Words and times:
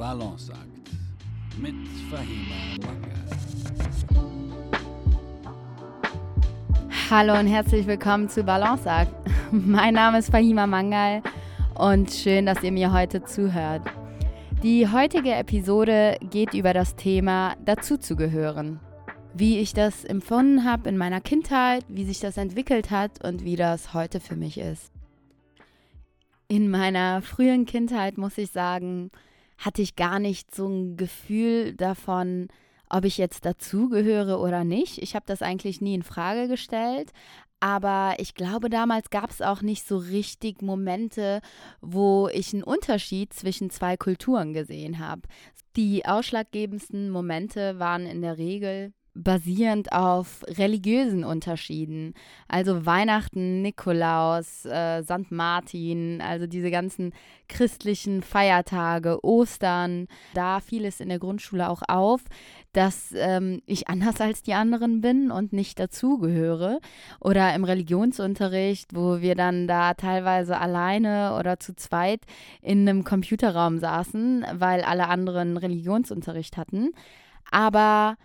Balanceakt 0.00 0.90
mit 1.58 1.74
Fahima 2.08 2.56
Mangal. 2.80 3.10
Hallo 7.10 7.38
und 7.38 7.46
herzlich 7.46 7.86
willkommen 7.86 8.30
zu 8.30 8.42
Balanceakt. 8.42 9.12
Mein 9.52 9.92
Name 9.92 10.20
ist 10.20 10.30
Fahima 10.30 10.66
Mangal 10.66 11.22
und 11.74 12.10
schön, 12.10 12.46
dass 12.46 12.62
ihr 12.62 12.72
mir 12.72 12.94
heute 12.94 13.24
zuhört. 13.24 13.82
Die 14.62 14.88
heutige 14.90 15.34
Episode 15.34 16.16
geht 16.30 16.54
über 16.54 16.72
das 16.72 16.96
Thema 16.96 17.56
dazuzugehören. 17.66 18.80
Wie 19.34 19.58
ich 19.58 19.74
das 19.74 20.06
empfunden 20.06 20.64
habe 20.64 20.88
in 20.88 20.96
meiner 20.96 21.20
Kindheit, 21.20 21.84
wie 21.88 22.06
sich 22.06 22.20
das 22.20 22.38
entwickelt 22.38 22.90
hat 22.90 23.22
und 23.22 23.44
wie 23.44 23.56
das 23.56 23.92
heute 23.92 24.18
für 24.18 24.36
mich 24.36 24.56
ist. 24.56 24.90
In 26.48 26.70
meiner 26.70 27.20
frühen 27.20 27.66
Kindheit, 27.66 28.16
muss 28.16 28.38
ich 28.38 28.50
sagen, 28.50 29.10
hatte 29.60 29.82
ich 29.82 29.94
gar 29.94 30.18
nicht 30.18 30.54
so 30.54 30.66
ein 30.66 30.96
Gefühl 30.96 31.74
davon, 31.74 32.48
ob 32.88 33.04
ich 33.04 33.18
jetzt 33.18 33.44
dazugehöre 33.44 34.40
oder 34.40 34.64
nicht. 34.64 34.98
Ich 34.98 35.14
habe 35.14 35.24
das 35.26 35.42
eigentlich 35.42 35.80
nie 35.80 35.94
in 35.94 36.02
Frage 36.02 36.48
gestellt. 36.48 37.12
Aber 37.60 38.14
ich 38.18 38.34
glaube, 38.34 38.70
damals 38.70 39.10
gab 39.10 39.30
es 39.30 39.42
auch 39.42 39.60
nicht 39.60 39.86
so 39.86 39.98
richtig 39.98 40.62
Momente, 40.62 41.42
wo 41.82 42.28
ich 42.32 42.54
einen 42.54 42.62
Unterschied 42.62 43.34
zwischen 43.34 43.68
zwei 43.68 43.98
Kulturen 43.98 44.54
gesehen 44.54 44.98
habe. 44.98 45.22
Die 45.76 46.06
ausschlaggebendsten 46.06 47.10
Momente 47.10 47.78
waren 47.78 48.06
in 48.06 48.22
der 48.22 48.38
Regel 48.38 48.94
basierend 49.14 49.92
auf 49.92 50.42
religiösen 50.46 51.24
Unterschieden. 51.24 52.14
Also 52.48 52.86
Weihnachten, 52.86 53.62
Nikolaus, 53.62 54.64
äh, 54.64 55.02
St. 55.02 55.30
Martin, 55.30 56.20
also 56.20 56.46
diese 56.46 56.70
ganzen 56.70 57.12
christlichen 57.48 58.22
Feiertage, 58.22 59.24
Ostern. 59.24 60.06
Da 60.34 60.60
fiel 60.60 60.84
es 60.84 61.00
in 61.00 61.08
der 61.08 61.18
Grundschule 61.18 61.68
auch 61.68 61.82
auf, 61.88 62.22
dass 62.72 63.12
ähm, 63.16 63.62
ich 63.66 63.88
anders 63.88 64.20
als 64.20 64.42
die 64.42 64.54
anderen 64.54 65.00
bin 65.00 65.30
und 65.30 65.52
nicht 65.52 65.78
dazugehöre. 65.80 66.78
Oder 67.20 67.54
im 67.54 67.64
Religionsunterricht, 67.64 68.94
wo 68.94 69.20
wir 69.20 69.34
dann 69.34 69.66
da 69.66 69.94
teilweise 69.94 70.58
alleine 70.58 71.36
oder 71.38 71.58
zu 71.58 71.74
zweit 71.74 72.20
in 72.62 72.88
einem 72.88 73.04
Computerraum 73.04 73.78
saßen, 73.78 74.46
weil 74.54 74.82
alle 74.82 75.08
anderen 75.08 75.56
Religionsunterricht 75.56 76.56
hatten. 76.56 76.92
Aber 77.50 78.16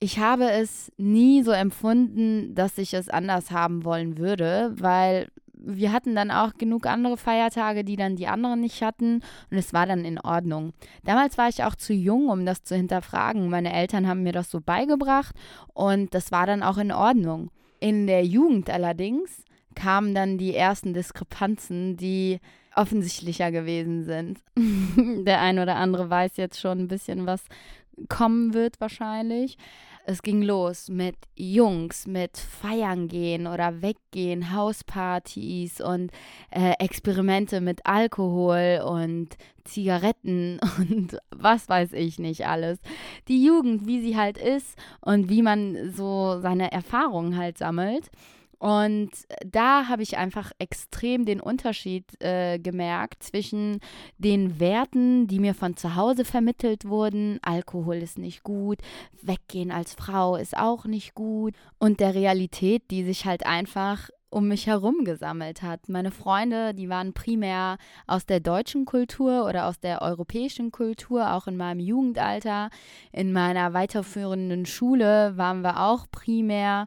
ich 0.00 0.18
habe 0.18 0.50
es 0.50 0.90
nie 0.96 1.42
so 1.42 1.52
empfunden, 1.52 2.54
dass 2.54 2.78
ich 2.78 2.94
es 2.94 3.10
anders 3.10 3.50
haben 3.50 3.84
wollen 3.84 4.16
würde, 4.16 4.72
weil 4.76 5.28
wir 5.62 5.92
hatten 5.92 6.14
dann 6.14 6.30
auch 6.30 6.54
genug 6.54 6.86
andere 6.86 7.18
Feiertage, 7.18 7.84
die 7.84 7.96
dann 7.96 8.16
die 8.16 8.26
anderen 8.26 8.60
nicht 8.60 8.82
hatten 8.82 9.22
und 9.50 9.58
es 9.58 9.74
war 9.74 9.84
dann 9.84 10.06
in 10.06 10.18
Ordnung. 10.18 10.72
Damals 11.04 11.36
war 11.36 11.50
ich 11.50 11.64
auch 11.64 11.74
zu 11.74 11.92
jung, 11.92 12.30
um 12.30 12.46
das 12.46 12.62
zu 12.62 12.74
hinterfragen. 12.74 13.50
Meine 13.50 13.74
Eltern 13.74 14.08
haben 14.08 14.22
mir 14.22 14.32
das 14.32 14.50
so 14.50 14.62
beigebracht 14.62 15.34
und 15.74 16.14
das 16.14 16.32
war 16.32 16.46
dann 16.46 16.62
auch 16.62 16.78
in 16.78 16.92
Ordnung. 16.92 17.50
In 17.78 18.06
der 18.06 18.24
Jugend 18.24 18.70
allerdings 18.70 19.44
kamen 19.74 20.14
dann 20.14 20.38
die 20.38 20.54
ersten 20.54 20.94
Diskrepanzen, 20.94 21.98
die 21.98 22.40
offensichtlicher 22.74 23.50
gewesen 23.50 24.04
sind. 24.04 24.40
der 25.26 25.40
ein 25.40 25.58
oder 25.58 25.76
andere 25.76 26.08
weiß 26.08 26.38
jetzt 26.38 26.58
schon 26.58 26.78
ein 26.80 26.88
bisschen, 26.88 27.26
was 27.26 27.44
kommen 28.08 28.54
wird 28.54 28.80
wahrscheinlich. 28.80 29.58
Es 30.10 30.22
ging 30.22 30.42
los 30.42 30.88
mit 30.88 31.14
Jungs, 31.36 32.08
mit 32.08 32.36
Feiern 32.36 33.06
gehen 33.06 33.46
oder 33.46 33.80
weggehen, 33.80 34.52
Hauspartys 34.52 35.80
und 35.80 36.10
äh, 36.50 36.72
Experimente 36.80 37.60
mit 37.60 37.86
Alkohol 37.86 38.82
und 38.84 39.28
Zigaretten 39.62 40.58
und 40.78 41.16
was 41.30 41.68
weiß 41.68 41.92
ich 41.92 42.18
nicht 42.18 42.44
alles. 42.44 42.80
Die 43.28 43.44
Jugend, 43.44 43.86
wie 43.86 44.00
sie 44.00 44.16
halt 44.16 44.36
ist 44.36 44.76
und 45.00 45.28
wie 45.28 45.42
man 45.42 45.92
so 45.92 46.40
seine 46.40 46.72
Erfahrungen 46.72 47.36
halt 47.36 47.56
sammelt. 47.56 48.10
Und 48.60 49.10
da 49.42 49.88
habe 49.88 50.02
ich 50.02 50.18
einfach 50.18 50.52
extrem 50.58 51.24
den 51.24 51.40
Unterschied 51.40 52.04
äh, 52.22 52.58
gemerkt 52.58 53.22
zwischen 53.22 53.80
den 54.18 54.60
Werten, 54.60 55.26
die 55.26 55.38
mir 55.38 55.54
von 55.54 55.78
zu 55.78 55.96
Hause 55.96 56.26
vermittelt 56.26 56.84
wurden. 56.84 57.38
Alkohol 57.40 57.96
ist 57.96 58.18
nicht 58.18 58.42
gut, 58.42 58.78
weggehen 59.22 59.72
als 59.72 59.94
Frau 59.94 60.36
ist 60.36 60.54
auch 60.58 60.84
nicht 60.84 61.14
gut. 61.14 61.54
Und 61.78 62.00
der 62.00 62.14
Realität, 62.14 62.82
die 62.90 63.02
sich 63.02 63.24
halt 63.24 63.46
einfach 63.46 64.10
um 64.28 64.46
mich 64.46 64.66
herum 64.66 65.04
gesammelt 65.04 65.62
hat. 65.62 65.88
Meine 65.88 66.10
Freunde, 66.10 66.74
die 66.74 66.90
waren 66.90 67.14
primär 67.14 67.78
aus 68.06 68.26
der 68.26 68.40
deutschen 68.40 68.84
Kultur 68.84 69.46
oder 69.46 69.66
aus 69.66 69.80
der 69.80 70.02
europäischen 70.02 70.70
Kultur, 70.70 71.32
auch 71.32 71.46
in 71.46 71.56
meinem 71.56 71.80
Jugendalter. 71.80 72.68
In 73.10 73.32
meiner 73.32 73.72
weiterführenden 73.72 74.66
Schule 74.66 75.36
waren 75.38 75.62
wir 75.62 75.80
auch 75.80 76.06
primär 76.12 76.86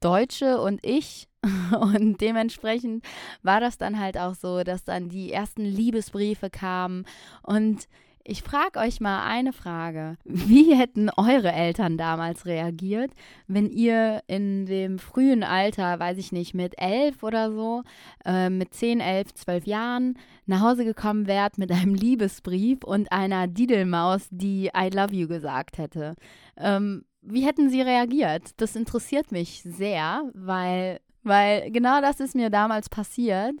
Deutsche 0.00 0.60
und 0.60 0.84
ich. 0.84 1.28
Und 1.80 2.20
dementsprechend 2.20 3.02
war 3.42 3.60
das 3.60 3.78
dann 3.78 3.98
halt 3.98 4.18
auch 4.18 4.34
so, 4.34 4.62
dass 4.62 4.84
dann 4.84 5.08
die 5.08 5.32
ersten 5.32 5.64
Liebesbriefe 5.64 6.50
kamen. 6.50 7.06
Und 7.42 7.88
ich 8.22 8.42
frage 8.42 8.78
euch 8.78 9.00
mal 9.00 9.24
eine 9.24 9.52
Frage. 9.52 10.16
Wie 10.24 10.74
hätten 10.74 11.08
eure 11.16 11.52
Eltern 11.52 11.96
damals 11.96 12.44
reagiert, 12.44 13.10
wenn 13.48 13.70
ihr 13.70 14.22
in 14.26 14.66
dem 14.66 14.98
frühen 14.98 15.42
Alter, 15.42 15.98
weiß 15.98 16.18
ich 16.18 16.30
nicht, 16.30 16.54
mit 16.54 16.74
elf 16.76 17.22
oder 17.22 17.50
so, 17.50 17.82
äh, 18.26 18.50
mit 18.50 18.74
zehn, 18.74 19.00
elf, 19.00 19.32
zwölf 19.34 19.66
Jahren 19.66 20.18
nach 20.46 20.60
Hause 20.60 20.84
gekommen 20.84 21.26
wärt 21.26 21.56
mit 21.56 21.72
einem 21.72 21.94
Liebesbrief 21.94 22.84
und 22.84 23.10
einer 23.10 23.48
Didelmaus, 23.48 24.28
die 24.30 24.70
I 24.76 24.90
love 24.94 25.14
you 25.14 25.26
gesagt 25.26 25.78
hätte? 25.78 26.14
Ähm, 26.58 27.04
wie 27.22 27.44
hätten 27.44 27.70
Sie 27.70 27.82
reagiert? 27.82 28.50
Das 28.56 28.76
interessiert 28.76 29.32
mich 29.32 29.62
sehr, 29.64 30.30
weil, 30.34 31.00
weil 31.22 31.70
genau 31.70 32.00
das 32.00 32.20
ist 32.20 32.34
mir 32.34 32.50
damals 32.50 32.88
passiert. 32.88 33.54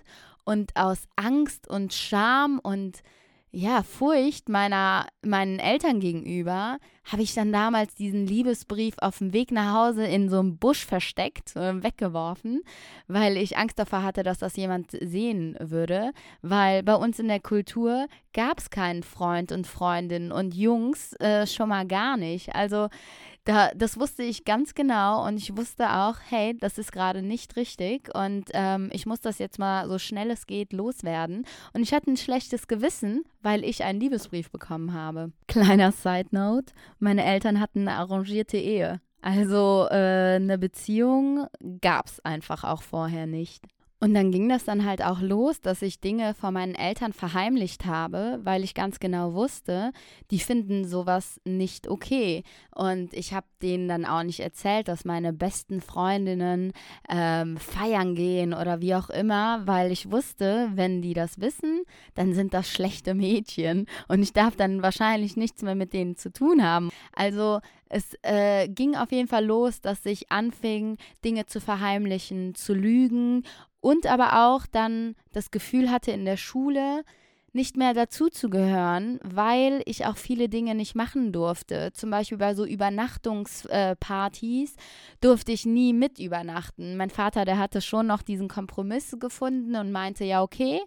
Und 0.44 0.74
aus 0.74 1.04
Angst 1.16 1.68
und 1.68 1.92
Scham 1.92 2.58
und 2.62 3.02
ja, 3.52 3.82
Furcht 3.82 4.48
meiner, 4.48 5.08
meinen 5.22 5.58
Eltern 5.58 5.98
gegenüber 5.98 6.78
habe 7.04 7.22
ich 7.22 7.34
dann 7.34 7.52
damals 7.52 7.96
diesen 7.96 8.24
Liebesbrief 8.24 8.94
auf 9.00 9.18
dem 9.18 9.32
Weg 9.32 9.50
nach 9.50 9.74
Hause 9.74 10.04
in 10.04 10.28
so 10.28 10.38
einem 10.38 10.58
Busch 10.58 10.86
versteckt, 10.86 11.56
weggeworfen, 11.56 12.62
weil 13.08 13.36
ich 13.36 13.58
Angst 13.58 13.78
davor 13.80 14.04
hatte, 14.04 14.22
dass 14.22 14.38
das 14.38 14.54
jemand 14.54 14.92
sehen 14.92 15.56
würde. 15.58 16.12
Weil 16.42 16.84
bei 16.84 16.94
uns 16.94 17.18
in 17.18 17.26
der 17.26 17.40
Kultur 17.40 18.06
gab 18.32 18.58
es 18.58 18.70
keinen 18.70 19.02
Freund 19.02 19.50
und 19.50 19.66
Freundin 19.66 20.30
und 20.30 20.54
Jungs 20.54 21.14
äh, 21.14 21.46
schon 21.48 21.70
mal 21.70 21.86
gar 21.86 22.16
nicht. 22.16 22.54
Also 22.54 22.88
da, 23.44 23.70
das 23.74 23.98
wusste 23.98 24.22
ich 24.22 24.44
ganz 24.44 24.74
genau 24.74 25.26
und 25.26 25.36
ich 25.36 25.56
wusste 25.56 25.90
auch, 25.90 26.16
hey, 26.28 26.56
das 26.58 26.78
ist 26.78 26.92
gerade 26.92 27.22
nicht 27.22 27.56
richtig 27.56 28.14
und 28.14 28.50
ähm, 28.52 28.90
ich 28.92 29.06
muss 29.06 29.20
das 29.20 29.38
jetzt 29.38 29.58
mal 29.58 29.88
so 29.88 29.98
schnell 29.98 30.30
es 30.30 30.46
geht 30.46 30.72
loswerden. 30.72 31.46
Und 31.72 31.82
ich 31.82 31.92
hatte 31.92 32.10
ein 32.10 32.16
schlechtes 32.16 32.68
Gewissen, 32.68 33.24
weil 33.42 33.64
ich 33.64 33.82
einen 33.82 34.00
Liebesbrief 34.00 34.50
bekommen 34.50 34.92
habe. 34.92 35.32
Kleiner 35.48 35.92
Side 35.92 36.28
Note, 36.32 36.72
meine 36.98 37.24
Eltern 37.24 37.60
hatten 37.60 37.88
eine 37.88 37.96
arrangierte 37.96 38.58
Ehe. 38.58 39.00
Also 39.22 39.86
äh, 39.90 40.36
eine 40.36 40.58
Beziehung 40.58 41.46
gab 41.80 42.06
es 42.06 42.20
einfach 42.24 42.64
auch 42.64 42.82
vorher 42.82 43.26
nicht. 43.26 43.64
Und 44.02 44.14
dann 44.14 44.32
ging 44.32 44.48
das 44.48 44.64
dann 44.64 44.86
halt 44.86 45.04
auch 45.04 45.20
los, 45.20 45.60
dass 45.60 45.82
ich 45.82 46.00
Dinge 46.00 46.32
vor 46.32 46.52
meinen 46.52 46.74
Eltern 46.74 47.12
verheimlicht 47.12 47.84
habe, 47.84 48.40
weil 48.42 48.64
ich 48.64 48.72
ganz 48.72 48.98
genau 48.98 49.34
wusste, 49.34 49.92
die 50.30 50.38
finden 50.38 50.86
sowas 50.86 51.38
nicht 51.44 51.86
okay. 51.86 52.42
Und 52.74 53.12
ich 53.12 53.34
habe 53.34 53.46
denen 53.60 53.88
dann 53.88 54.06
auch 54.06 54.22
nicht 54.22 54.40
erzählt, 54.40 54.88
dass 54.88 55.04
meine 55.04 55.34
besten 55.34 55.82
Freundinnen 55.82 56.72
ähm, 57.10 57.58
feiern 57.58 58.14
gehen 58.14 58.54
oder 58.54 58.80
wie 58.80 58.94
auch 58.94 59.10
immer, 59.10 59.66
weil 59.66 59.92
ich 59.92 60.10
wusste, 60.10 60.70
wenn 60.74 61.02
die 61.02 61.12
das 61.12 61.38
wissen, 61.38 61.82
dann 62.14 62.32
sind 62.32 62.54
das 62.54 62.70
schlechte 62.70 63.12
Mädchen. 63.12 63.84
Und 64.08 64.22
ich 64.22 64.32
darf 64.32 64.56
dann 64.56 64.82
wahrscheinlich 64.82 65.36
nichts 65.36 65.60
mehr 65.60 65.74
mit 65.74 65.92
denen 65.92 66.16
zu 66.16 66.32
tun 66.32 66.64
haben. 66.64 66.88
Also 67.12 67.60
es 67.90 68.16
äh, 68.22 68.68
ging 68.68 68.94
auf 68.94 69.10
jeden 69.10 69.26
Fall 69.28 69.44
los, 69.44 69.80
dass 69.80 70.06
ich 70.06 70.30
anfing, 70.30 70.96
Dinge 71.24 71.46
zu 71.46 71.60
verheimlichen, 71.60 72.54
zu 72.54 72.72
lügen 72.72 73.42
und 73.80 74.06
aber 74.06 74.46
auch 74.46 74.66
dann 74.66 75.16
das 75.32 75.50
Gefühl 75.50 75.90
hatte 75.90 76.12
in 76.12 76.24
der 76.24 76.36
Schule, 76.36 77.02
nicht 77.52 77.76
mehr 77.76 77.94
dazuzugehören, 77.94 79.18
weil 79.22 79.82
ich 79.84 80.06
auch 80.06 80.16
viele 80.16 80.48
Dinge 80.48 80.74
nicht 80.74 80.94
machen 80.94 81.32
durfte. 81.32 81.92
Zum 81.92 82.10
Beispiel 82.10 82.38
bei 82.38 82.54
so 82.54 82.64
Übernachtungspartys 82.64 84.74
äh, 84.74 84.78
durfte 85.20 85.52
ich 85.52 85.66
nie 85.66 85.92
mit 85.92 86.18
übernachten. 86.18 86.96
Mein 86.96 87.10
Vater, 87.10 87.44
der 87.44 87.58
hatte 87.58 87.80
schon 87.80 88.06
noch 88.06 88.22
diesen 88.22 88.48
Kompromiss 88.48 89.16
gefunden 89.18 89.74
und 89.76 89.90
meinte, 89.90 90.24
ja, 90.24 90.42
okay, 90.42 90.80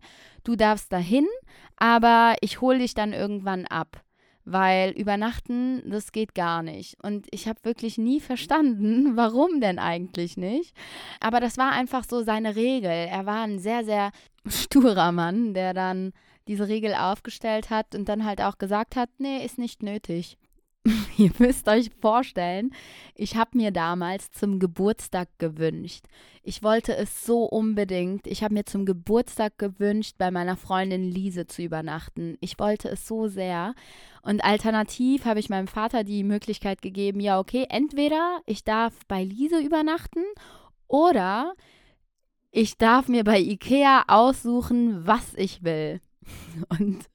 du 0.43 0.55
darfst 0.55 0.91
dahin, 0.93 1.27
aber 1.75 2.35
ich 2.41 2.61
hole 2.61 2.79
dich 2.79 2.93
dann 2.93 3.13
irgendwann 3.13 3.65
ab 3.65 4.02
weil 4.45 4.91
übernachten, 4.91 5.81
das 5.89 6.11
geht 6.11 6.35
gar 6.35 6.63
nicht. 6.63 6.97
Und 7.03 7.27
ich 7.31 7.47
habe 7.47 7.59
wirklich 7.63 7.97
nie 7.97 8.19
verstanden, 8.19 9.11
warum 9.15 9.61
denn 9.61 9.79
eigentlich 9.79 10.37
nicht. 10.37 10.75
Aber 11.19 11.39
das 11.39 11.57
war 11.57 11.71
einfach 11.71 12.03
so 12.03 12.23
seine 12.23 12.55
Regel. 12.55 12.91
Er 12.91 13.25
war 13.25 13.43
ein 13.43 13.59
sehr, 13.59 13.83
sehr 13.83 14.11
sturer 14.45 15.11
Mann, 15.11 15.53
der 15.53 15.73
dann 15.73 16.13
diese 16.47 16.67
Regel 16.67 16.93
aufgestellt 16.93 17.69
hat 17.69 17.95
und 17.95 18.09
dann 18.09 18.25
halt 18.25 18.41
auch 18.41 18.57
gesagt 18.57 18.95
hat, 18.95 19.09
nee, 19.17 19.45
ist 19.45 19.57
nicht 19.57 19.81
nötig. 19.81 20.37
Ihr 21.17 21.31
müsst 21.39 21.67
euch 21.69 21.89
vorstellen, 22.01 22.73
ich 23.15 23.35
habe 23.37 23.57
mir 23.57 23.71
damals 23.71 24.31
zum 24.31 24.59
Geburtstag 24.59 25.29
gewünscht. 25.37 26.05
Ich 26.43 26.61
wollte 26.61 26.93
es 26.95 27.25
so 27.25 27.45
unbedingt. 27.45 28.27
Ich 28.27 28.43
habe 28.43 28.53
mir 28.53 28.65
zum 28.65 28.85
Geburtstag 28.85 29.57
gewünscht, 29.57 30.15
bei 30.17 30.29
meiner 30.29 30.57
Freundin 30.57 31.09
Lise 31.09 31.47
zu 31.47 31.61
übernachten. 31.61 32.37
Ich 32.41 32.59
wollte 32.59 32.89
es 32.89 33.07
so 33.07 33.27
sehr. 33.27 33.75
Und 34.23 34.43
alternativ 34.43 35.23
habe 35.23 35.39
ich 35.39 35.49
meinem 35.49 35.67
Vater 35.67 36.03
die 36.03 36.23
Möglichkeit 36.23 36.81
gegeben, 36.81 37.21
ja, 37.21 37.39
okay, 37.39 37.65
entweder 37.69 38.41
ich 38.45 38.65
darf 38.65 38.93
bei 39.07 39.23
Lise 39.23 39.59
übernachten 39.59 40.23
oder 40.87 41.53
ich 42.51 42.77
darf 42.77 43.07
mir 43.07 43.23
bei 43.23 43.39
Ikea 43.39 44.03
aussuchen, 44.07 45.07
was 45.07 45.33
ich 45.35 45.63
will. 45.63 46.01
Und 46.69 47.05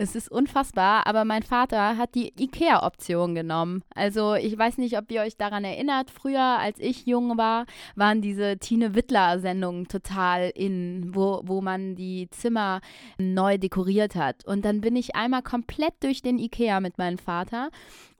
es 0.00 0.16
ist 0.16 0.30
unfassbar, 0.30 1.06
aber 1.06 1.26
mein 1.26 1.42
Vater 1.42 1.98
hat 1.98 2.14
die 2.14 2.32
IKEA-Option 2.38 3.34
genommen. 3.34 3.82
Also 3.94 4.34
ich 4.34 4.56
weiß 4.56 4.78
nicht, 4.78 4.96
ob 4.96 5.10
ihr 5.10 5.20
euch 5.20 5.36
daran 5.36 5.62
erinnert. 5.62 6.10
Früher, 6.10 6.58
als 6.58 6.78
ich 6.78 7.04
jung 7.04 7.36
war, 7.36 7.66
waren 7.96 8.22
diese 8.22 8.56
Tine 8.56 8.94
Wittler-Sendungen 8.94 9.88
total 9.88 10.50
in, 10.54 11.14
wo, 11.14 11.42
wo 11.44 11.60
man 11.60 11.96
die 11.96 12.28
Zimmer 12.30 12.80
neu 13.18 13.58
dekoriert 13.58 14.14
hat. 14.14 14.46
Und 14.46 14.64
dann 14.64 14.80
bin 14.80 14.96
ich 14.96 15.16
einmal 15.16 15.42
komplett 15.42 15.92
durch 16.02 16.22
den 16.22 16.38
IKEA 16.38 16.80
mit 16.80 16.96
meinem 16.96 17.18
Vater 17.18 17.68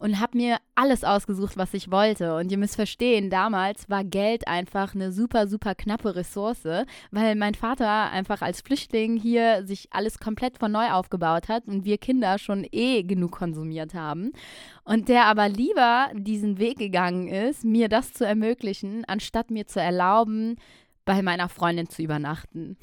und 0.00 0.19
habe 0.19 0.38
mir 0.38 0.56
alles 0.75 1.05
ausgesucht, 1.05 1.58
was 1.58 1.75
ich 1.75 1.91
wollte. 1.91 2.35
Und 2.35 2.50
ihr 2.50 2.56
müsst 2.56 2.76
verstehen, 2.76 3.29
damals 3.29 3.88
war 3.91 4.02
Geld 4.02 4.49
einfach 4.49 4.94
eine 4.94 5.12
super, 5.12 5.47
super 5.47 5.75
knappe 5.75 6.17
Ressource, 6.17 6.64
weil 7.11 7.35
mein 7.37 7.55
Vater 7.55 8.11
einfach 8.11 8.41
als 8.41 8.62
Flüchtling 8.62 9.19
hier 9.19 9.67
sich 9.67 9.88
alles 9.93 10.19
komplett 10.19 10.58
von 10.58 10.73
neu 10.73 10.91
aufgebaut 10.91 11.49
hat 11.49 11.67
und 11.67 11.85
wir 11.85 11.99
Kinder 11.99 12.38
schon 12.38 12.67
eh 12.73 13.02
genug 13.02 13.32
konsumiert 13.32 13.93
haben. 13.93 14.32
Und 14.85 15.11
der 15.11 15.26
aber 15.26 15.50
lieber 15.50 16.08
diesen 16.14 16.58
Weg 16.58 16.79
gegangen 16.79 17.29
ist, 17.29 17.62
mir 17.62 17.91
das 17.91 18.14
zu 18.14 18.26
ermöglichen, 18.26 19.05
anstatt 19.06 19.50
mir 19.50 19.67
zu 19.67 19.81
erlauben, 19.81 20.56
bei 21.05 21.20
meiner 21.20 21.50
Freundin 21.50 21.91
zu 21.91 22.02
übernachten. 22.02 22.79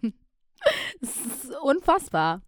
das 1.00 1.16
ist 1.16 1.52
unfassbar. 1.62 2.42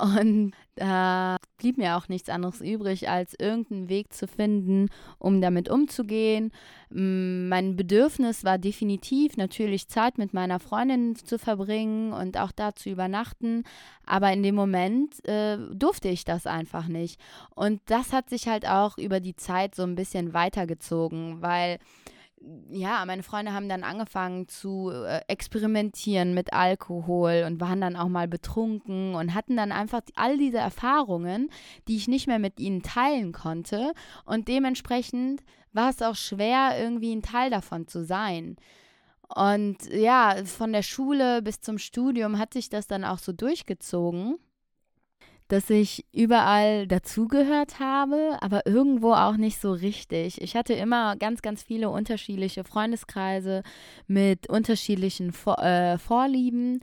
Und 0.00 0.52
da 0.74 1.38
blieb 1.56 1.78
mir 1.78 1.96
auch 1.96 2.08
nichts 2.08 2.28
anderes 2.28 2.60
übrig, 2.60 3.08
als 3.08 3.34
irgendeinen 3.38 3.88
Weg 3.88 4.12
zu 4.12 4.28
finden, 4.28 4.88
um 5.18 5.40
damit 5.40 5.70
umzugehen. 5.70 6.52
Mein 6.90 7.76
Bedürfnis 7.76 8.44
war 8.44 8.58
definitiv 8.58 9.38
natürlich 9.38 9.88
Zeit 9.88 10.18
mit 10.18 10.34
meiner 10.34 10.60
Freundin 10.60 11.16
zu 11.16 11.38
verbringen 11.38 12.12
und 12.12 12.36
auch 12.36 12.52
da 12.52 12.74
zu 12.74 12.90
übernachten. 12.90 13.64
Aber 14.04 14.30
in 14.32 14.42
dem 14.42 14.54
Moment 14.54 15.26
äh, 15.26 15.56
durfte 15.72 16.08
ich 16.08 16.24
das 16.24 16.46
einfach 16.46 16.88
nicht. 16.88 17.18
Und 17.54 17.80
das 17.86 18.12
hat 18.12 18.28
sich 18.28 18.48
halt 18.48 18.68
auch 18.68 18.98
über 18.98 19.20
die 19.20 19.36
Zeit 19.36 19.74
so 19.74 19.82
ein 19.82 19.94
bisschen 19.94 20.34
weitergezogen, 20.34 21.40
weil 21.40 21.78
ja, 22.70 23.04
meine 23.06 23.22
Freunde 23.22 23.52
haben 23.52 23.68
dann 23.68 23.82
angefangen 23.82 24.48
zu 24.48 24.90
äh, 24.90 25.20
experimentieren 25.26 26.34
mit 26.34 26.52
Alkohol 26.52 27.44
und 27.46 27.60
waren 27.60 27.80
dann 27.80 27.96
auch 27.96 28.08
mal 28.08 28.28
betrunken 28.28 29.14
und 29.14 29.34
hatten 29.34 29.56
dann 29.56 29.72
einfach 29.72 30.02
all 30.14 30.36
diese 30.36 30.58
Erfahrungen, 30.58 31.50
die 31.88 31.96
ich 31.96 32.08
nicht 32.08 32.26
mehr 32.26 32.38
mit 32.38 32.60
ihnen 32.60 32.82
teilen 32.82 33.32
konnte. 33.32 33.92
Und 34.24 34.48
dementsprechend 34.48 35.42
war 35.72 35.90
es 35.90 36.02
auch 36.02 36.14
schwer, 36.14 36.76
irgendwie 36.78 37.14
ein 37.14 37.22
Teil 37.22 37.50
davon 37.50 37.88
zu 37.88 38.04
sein. 38.04 38.56
Und 39.34 39.78
ja, 39.92 40.36
von 40.44 40.72
der 40.72 40.82
Schule 40.82 41.42
bis 41.42 41.60
zum 41.60 41.78
Studium 41.78 42.38
hat 42.38 42.52
sich 42.52 42.68
das 42.68 42.86
dann 42.86 43.04
auch 43.04 43.18
so 43.18 43.32
durchgezogen 43.32 44.38
dass 45.48 45.70
ich 45.70 46.04
überall 46.12 46.86
dazugehört 46.86 47.78
habe, 47.78 48.36
aber 48.40 48.66
irgendwo 48.66 49.12
auch 49.12 49.36
nicht 49.36 49.60
so 49.60 49.72
richtig. 49.72 50.40
Ich 50.40 50.56
hatte 50.56 50.74
immer 50.74 51.16
ganz, 51.16 51.42
ganz 51.42 51.62
viele 51.62 51.90
unterschiedliche 51.90 52.64
Freundeskreise 52.64 53.62
mit 54.06 54.48
unterschiedlichen 54.48 55.32
Vor 55.32 55.58
äh, 55.58 55.98
Vorlieben. 55.98 56.80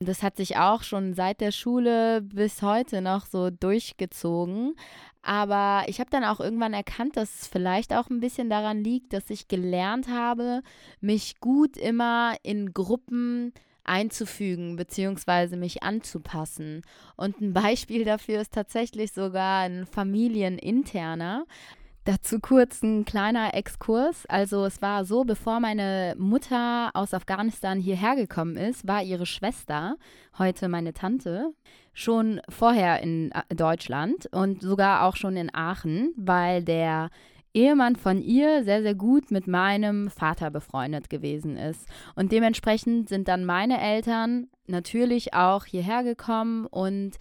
Das 0.00 0.22
hat 0.22 0.36
sich 0.38 0.56
auch 0.56 0.82
schon 0.82 1.12
seit 1.12 1.40
der 1.40 1.52
Schule 1.52 2.22
bis 2.22 2.62
heute 2.62 3.02
noch 3.02 3.26
so 3.26 3.50
durchgezogen. 3.50 4.74
Aber 5.22 5.84
ich 5.86 6.00
habe 6.00 6.08
dann 6.10 6.24
auch 6.24 6.40
irgendwann 6.40 6.72
erkannt, 6.72 7.16
dass 7.16 7.42
es 7.42 7.46
vielleicht 7.46 7.92
auch 7.92 8.08
ein 8.08 8.20
bisschen 8.20 8.48
daran 8.48 8.82
liegt, 8.82 9.12
dass 9.12 9.28
ich 9.28 9.48
gelernt 9.48 10.08
habe, 10.08 10.62
mich 11.00 11.38
gut 11.40 11.76
immer 11.76 12.34
in 12.42 12.72
Gruppen 12.72 13.52
einzufügen 13.84 14.76
bzw. 14.76 15.56
mich 15.56 15.82
anzupassen. 15.82 16.82
Und 17.16 17.40
ein 17.40 17.52
Beispiel 17.52 18.04
dafür 18.04 18.40
ist 18.40 18.52
tatsächlich 18.52 19.12
sogar 19.12 19.60
ein 19.60 19.86
familieninterner. 19.86 21.44
Dazu 22.04 22.40
kurz 22.40 22.82
ein 22.82 23.04
kleiner 23.04 23.54
Exkurs. 23.54 24.24
Also 24.26 24.64
es 24.64 24.80
war 24.80 25.04
so, 25.04 25.24
bevor 25.24 25.60
meine 25.60 26.14
Mutter 26.18 26.90
aus 26.94 27.12
Afghanistan 27.12 27.78
hierher 27.78 28.16
gekommen 28.16 28.56
ist, 28.56 28.88
war 28.88 29.02
ihre 29.02 29.26
Schwester, 29.26 29.96
heute 30.38 30.68
meine 30.68 30.94
Tante, 30.94 31.52
schon 31.92 32.40
vorher 32.48 33.02
in 33.02 33.32
äh, 33.32 33.54
Deutschland 33.54 34.26
und 34.32 34.62
sogar 34.62 35.04
auch 35.04 35.16
schon 35.16 35.36
in 35.36 35.54
Aachen, 35.54 36.14
weil 36.16 36.64
der 36.64 37.10
Ehemann 37.54 37.96
von 37.96 38.22
ihr 38.22 38.64
sehr, 38.64 38.82
sehr 38.82 38.94
gut 38.94 39.30
mit 39.30 39.46
meinem 39.46 40.10
Vater 40.10 40.50
befreundet 40.50 41.10
gewesen 41.10 41.56
ist. 41.56 41.88
Und 42.14 42.32
dementsprechend 42.32 43.08
sind 43.08 43.28
dann 43.28 43.44
meine 43.44 43.80
Eltern 43.80 44.48
natürlich 44.66 45.34
auch 45.34 45.64
hierher 45.64 46.04
gekommen 46.04 46.66
und 46.66 47.16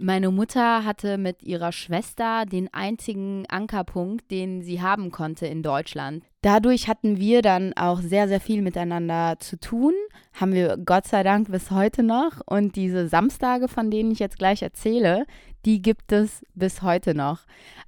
meine 0.00 0.30
Mutter 0.30 0.84
hatte 0.84 1.18
mit 1.18 1.42
ihrer 1.42 1.70
Schwester 1.70 2.46
den 2.46 2.72
einzigen 2.72 3.44
Ankerpunkt, 3.48 4.28
den 4.30 4.62
sie 4.62 4.82
haben 4.82 5.12
konnte 5.12 5.46
in 5.46 5.62
Deutschland. 5.62 6.24
Dadurch 6.42 6.88
hatten 6.88 7.18
wir 7.18 7.42
dann 7.42 7.72
auch 7.74 8.00
sehr, 8.00 8.26
sehr 8.26 8.40
viel 8.40 8.60
miteinander 8.60 9.36
zu 9.38 9.58
tun. 9.58 9.94
Haben 10.32 10.52
wir 10.52 10.76
Gott 10.84 11.06
sei 11.06 11.22
Dank 11.22 11.50
bis 11.50 11.70
heute 11.70 12.02
noch. 12.02 12.40
Und 12.44 12.76
diese 12.76 13.08
Samstage, 13.08 13.68
von 13.68 13.90
denen 13.90 14.10
ich 14.10 14.18
jetzt 14.18 14.38
gleich 14.38 14.62
erzähle, 14.62 15.26
die 15.64 15.82
gibt 15.82 16.12
es 16.12 16.44
bis 16.54 16.82
heute 16.82 17.14
noch. 17.14 17.40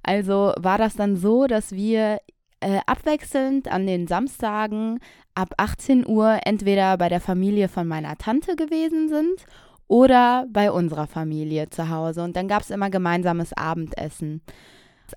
Also 0.03 0.53
war 0.57 0.77
das 0.77 0.95
dann 0.95 1.15
so, 1.15 1.47
dass 1.47 1.71
wir 1.71 2.19
äh, 2.59 2.79
abwechselnd 2.85 3.67
an 3.67 3.85
den 3.85 4.07
Samstagen 4.07 4.99
ab 5.35 5.53
18 5.57 6.07
Uhr 6.07 6.39
entweder 6.45 6.97
bei 6.97 7.09
der 7.09 7.21
Familie 7.21 7.69
von 7.69 7.87
meiner 7.87 8.17
Tante 8.17 8.55
gewesen 8.55 9.09
sind 9.09 9.45
oder 9.87 10.47
bei 10.51 10.71
unserer 10.71 11.07
Familie 11.07 11.69
zu 11.69 11.89
Hause. 11.89 12.23
Und 12.23 12.35
dann 12.35 12.47
gab 12.47 12.63
es 12.63 12.71
immer 12.71 12.89
gemeinsames 12.89 13.53
Abendessen. 13.53 14.41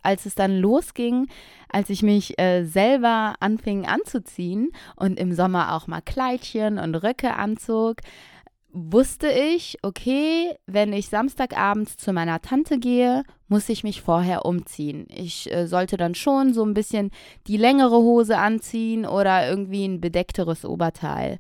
Als 0.02 0.24
es 0.24 0.36
dann 0.36 0.56
losging, 0.56 1.26
als 1.68 1.90
ich 1.90 2.02
mich 2.02 2.38
äh, 2.38 2.64
selber 2.64 3.34
anfing 3.40 3.86
anzuziehen 3.86 4.70
und 4.94 5.18
im 5.18 5.32
Sommer 5.32 5.74
auch 5.74 5.88
mal 5.88 6.00
Kleidchen 6.00 6.78
und 6.78 6.94
Röcke 6.94 7.34
anzog, 7.34 7.96
wusste 8.72 9.28
ich, 9.28 9.78
okay, 9.82 10.54
wenn 10.66 10.92
ich 10.92 11.08
Samstagabends 11.08 11.96
zu 11.96 12.12
meiner 12.12 12.40
Tante 12.40 12.78
gehe, 12.78 13.24
muss 13.48 13.68
ich 13.68 13.82
mich 13.82 14.00
vorher 14.00 14.44
umziehen. 14.44 15.06
Ich 15.08 15.52
äh, 15.52 15.66
sollte 15.66 15.96
dann 15.96 16.14
schon 16.14 16.54
so 16.54 16.64
ein 16.64 16.74
bisschen 16.74 17.10
die 17.46 17.56
längere 17.56 17.96
Hose 17.96 18.38
anziehen 18.38 19.06
oder 19.06 19.48
irgendwie 19.48 19.84
ein 19.86 20.00
bedeckteres 20.00 20.64
Oberteil. 20.64 21.38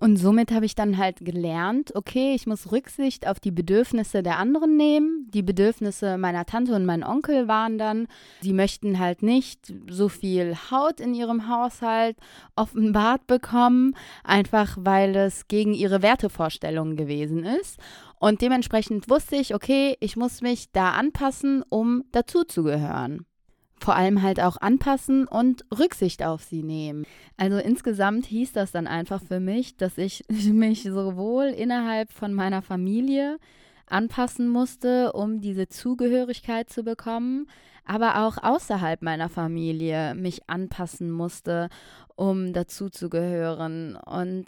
Und 0.00 0.16
somit 0.16 0.52
habe 0.52 0.64
ich 0.64 0.76
dann 0.76 0.96
halt 0.96 1.24
gelernt, 1.24 1.96
okay, 1.96 2.32
ich 2.32 2.46
muss 2.46 2.70
Rücksicht 2.70 3.26
auf 3.26 3.40
die 3.40 3.50
Bedürfnisse 3.50 4.22
der 4.22 4.38
anderen 4.38 4.76
nehmen. 4.76 5.28
Die 5.34 5.42
Bedürfnisse 5.42 6.18
meiner 6.18 6.46
Tante 6.46 6.76
und 6.76 6.86
mein 6.86 7.02
Onkel 7.02 7.48
waren 7.48 7.78
dann, 7.78 8.06
sie 8.40 8.52
möchten 8.52 9.00
halt 9.00 9.24
nicht 9.24 9.74
so 9.90 10.08
viel 10.08 10.54
Haut 10.70 11.00
in 11.00 11.14
ihrem 11.14 11.48
Haushalt 11.48 12.16
offenbart 12.54 13.26
bekommen, 13.26 13.96
einfach 14.22 14.76
weil 14.80 15.16
es 15.16 15.48
gegen 15.48 15.74
ihre 15.74 16.00
Wertevorstellungen 16.00 16.94
gewesen 16.94 17.42
ist. 17.44 17.80
Und 18.20 18.40
dementsprechend 18.40 19.10
wusste 19.10 19.34
ich, 19.34 19.52
okay, 19.52 19.96
ich 19.98 20.16
muss 20.16 20.42
mich 20.42 20.70
da 20.70 20.92
anpassen, 20.92 21.64
um 21.68 22.04
dazuzugehören 22.12 23.26
vor 23.80 23.96
allem 23.96 24.22
halt 24.22 24.40
auch 24.40 24.56
anpassen 24.56 25.26
und 25.26 25.64
Rücksicht 25.76 26.24
auf 26.24 26.42
sie 26.42 26.62
nehmen. 26.62 27.04
Also 27.36 27.58
insgesamt 27.58 28.26
hieß 28.26 28.52
das 28.52 28.72
dann 28.72 28.86
einfach 28.86 29.22
für 29.22 29.40
mich, 29.40 29.76
dass 29.76 29.98
ich 29.98 30.24
mich 30.28 30.82
sowohl 30.82 31.46
innerhalb 31.46 32.12
von 32.12 32.34
meiner 32.34 32.62
Familie 32.62 33.38
anpassen 33.86 34.48
musste, 34.48 35.12
um 35.12 35.40
diese 35.40 35.68
Zugehörigkeit 35.68 36.68
zu 36.68 36.82
bekommen, 36.82 37.46
aber 37.84 38.26
auch 38.26 38.36
außerhalb 38.42 39.00
meiner 39.02 39.28
Familie 39.28 40.14
mich 40.14 40.48
anpassen 40.48 41.10
musste, 41.10 41.68
um 42.16 42.52
dazuzugehören. 42.52 43.96
Und 43.96 44.44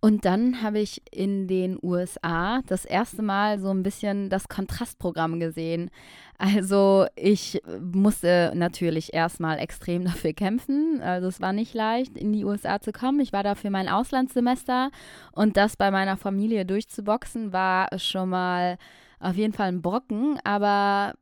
Und 0.00 0.24
dann 0.24 0.62
habe 0.62 0.78
ich 0.78 1.02
in 1.10 1.48
den 1.48 1.76
USA 1.82 2.62
das 2.66 2.84
erste 2.84 3.20
Mal 3.20 3.58
so 3.58 3.70
ein 3.70 3.82
bisschen 3.82 4.30
das 4.30 4.48
Kontrastprogramm 4.48 5.40
gesehen. 5.40 5.90
Also 6.38 7.06
ich 7.16 7.60
musste 7.80 8.52
natürlich 8.54 9.12
erstmal 9.12 9.58
extrem 9.58 10.04
dafür 10.06 10.32
kämpfen. 10.34 11.00
Also 11.02 11.26
es 11.26 11.40
war 11.40 11.52
nicht 11.52 11.74
leicht, 11.74 12.16
in 12.16 12.32
die 12.32 12.44
USA 12.44 12.80
zu 12.80 12.92
kommen. 12.92 13.18
Ich 13.18 13.32
war 13.32 13.42
da 13.42 13.56
für 13.56 13.70
mein 13.70 13.88
Auslandssemester 13.88 14.90
und 15.32 15.56
das 15.56 15.76
bei 15.76 15.90
meiner 15.90 16.16
Familie 16.16 16.64
durchzuboxen 16.64 17.52
war 17.52 17.88
schon 17.98 18.28
mal 18.28 18.78
auf 19.18 19.34
jeden 19.34 19.52
Fall 19.52 19.68
ein 19.68 19.82
Brocken. 19.82 20.38
Aber 20.44 21.14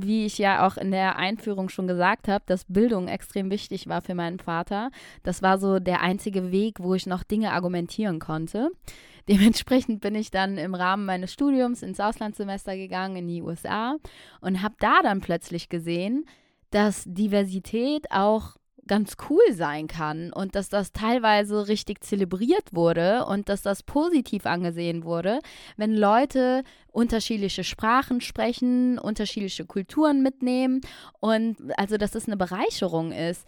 wie 0.00 0.26
ich 0.26 0.38
ja 0.38 0.66
auch 0.66 0.76
in 0.76 0.90
der 0.90 1.16
Einführung 1.16 1.68
schon 1.68 1.86
gesagt 1.86 2.28
habe, 2.28 2.44
dass 2.46 2.64
Bildung 2.64 3.08
extrem 3.08 3.50
wichtig 3.50 3.88
war 3.88 4.02
für 4.02 4.14
meinen 4.14 4.38
Vater. 4.38 4.90
Das 5.22 5.42
war 5.42 5.58
so 5.58 5.78
der 5.78 6.00
einzige 6.00 6.52
Weg, 6.52 6.80
wo 6.80 6.94
ich 6.94 7.06
noch 7.06 7.22
Dinge 7.22 7.52
argumentieren 7.52 8.18
konnte. 8.18 8.70
Dementsprechend 9.28 10.00
bin 10.00 10.14
ich 10.14 10.30
dann 10.30 10.56
im 10.56 10.74
Rahmen 10.74 11.04
meines 11.04 11.32
Studiums 11.32 11.82
ins 11.82 12.00
Auslandssemester 12.00 12.76
gegangen 12.76 13.16
in 13.16 13.28
die 13.28 13.42
USA 13.42 13.96
und 14.40 14.62
habe 14.62 14.74
da 14.78 15.02
dann 15.02 15.20
plötzlich 15.20 15.68
gesehen, 15.68 16.24
dass 16.70 17.04
Diversität 17.06 18.10
auch 18.10 18.57
ganz 18.88 19.16
cool 19.30 19.52
sein 19.52 19.86
kann 19.86 20.32
und 20.32 20.54
dass 20.54 20.68
das 20.68 20.92
teilweise 20.92 21.68
richtig 21.68 22.02
zelebriert 22.02 22.72
wurde 22.74 23.24
und 23.26 23.48
dass 23.48 23.62
das 23.62 23.82
positiv 23.82 24.46
angesehen 24.46 25.04
wurde, 25.04 25.40
wenn 25.76 25.94
Leute 25.94 26.64
unterschiedliche 26.90 27.62
Sprachen 27.62 28.20
sprechen, 28.20 28.98
unterschiedliche 28.98 29.64
Kulturen 29.64 30.22
mitnehmen 30.22 30.80
und 31.20 31.56
also 31.76 31.96
dass 31.96 32.14
es 32.14 32.26
eine 32.26 32.36
Bereicherung 32.36 33.12
ist. 33.12 33.46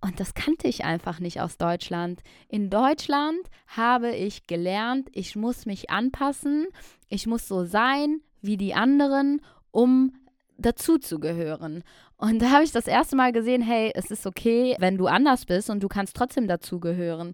Und 0.00 0.18
das 0.18 0.32
kannte 0.32 0.66
ich 0.66 0.84
einfach 0.84 1.20
nicht 1.20 1.42
aus 1.42 1.58
Deutschland. 1.58 2.22
In 2.48 2.70
Deutschland 2.70 3.38
habe 3.66 4.12
ich 4.12 4.46
gelernt, 4.46 5.10
ich 5.12 5.36
muss 5.36 5.66
mich 5.66 5.90
anpassen, 5.90 6.68
ich 7.10 7.26
muss 7.26 7.46
so 7.46 7.64
sein 7.64 8.22
wie 8.40 8.56
die 8.56 8.72
anderen, 8.72 9.42
um 9.70 10.14
dazuzugehören. 10.56 11.84
Und 12.20 12.42
da 12.42 12.50
habe 12.50 12.64
ich 12.64 12.70
das 12.70 12.86
erste 12.86 13.16
Mal 13.16 13.32
gesehen, 13.32 13.62
hey, 13.62 13.92
es 13.94 14.10
ist 14.10 14.26
okay, 14.26 14.76
wenn 14.78 14.98
du 14.98 15.06
anders 15.06 15.46
bist 15.46 15.70
und 15.70 15.82
du 15.82 15.88
kannst 15.88 16.14
trotzdem 16.14 16.46
dazugehören. 16.46 17.32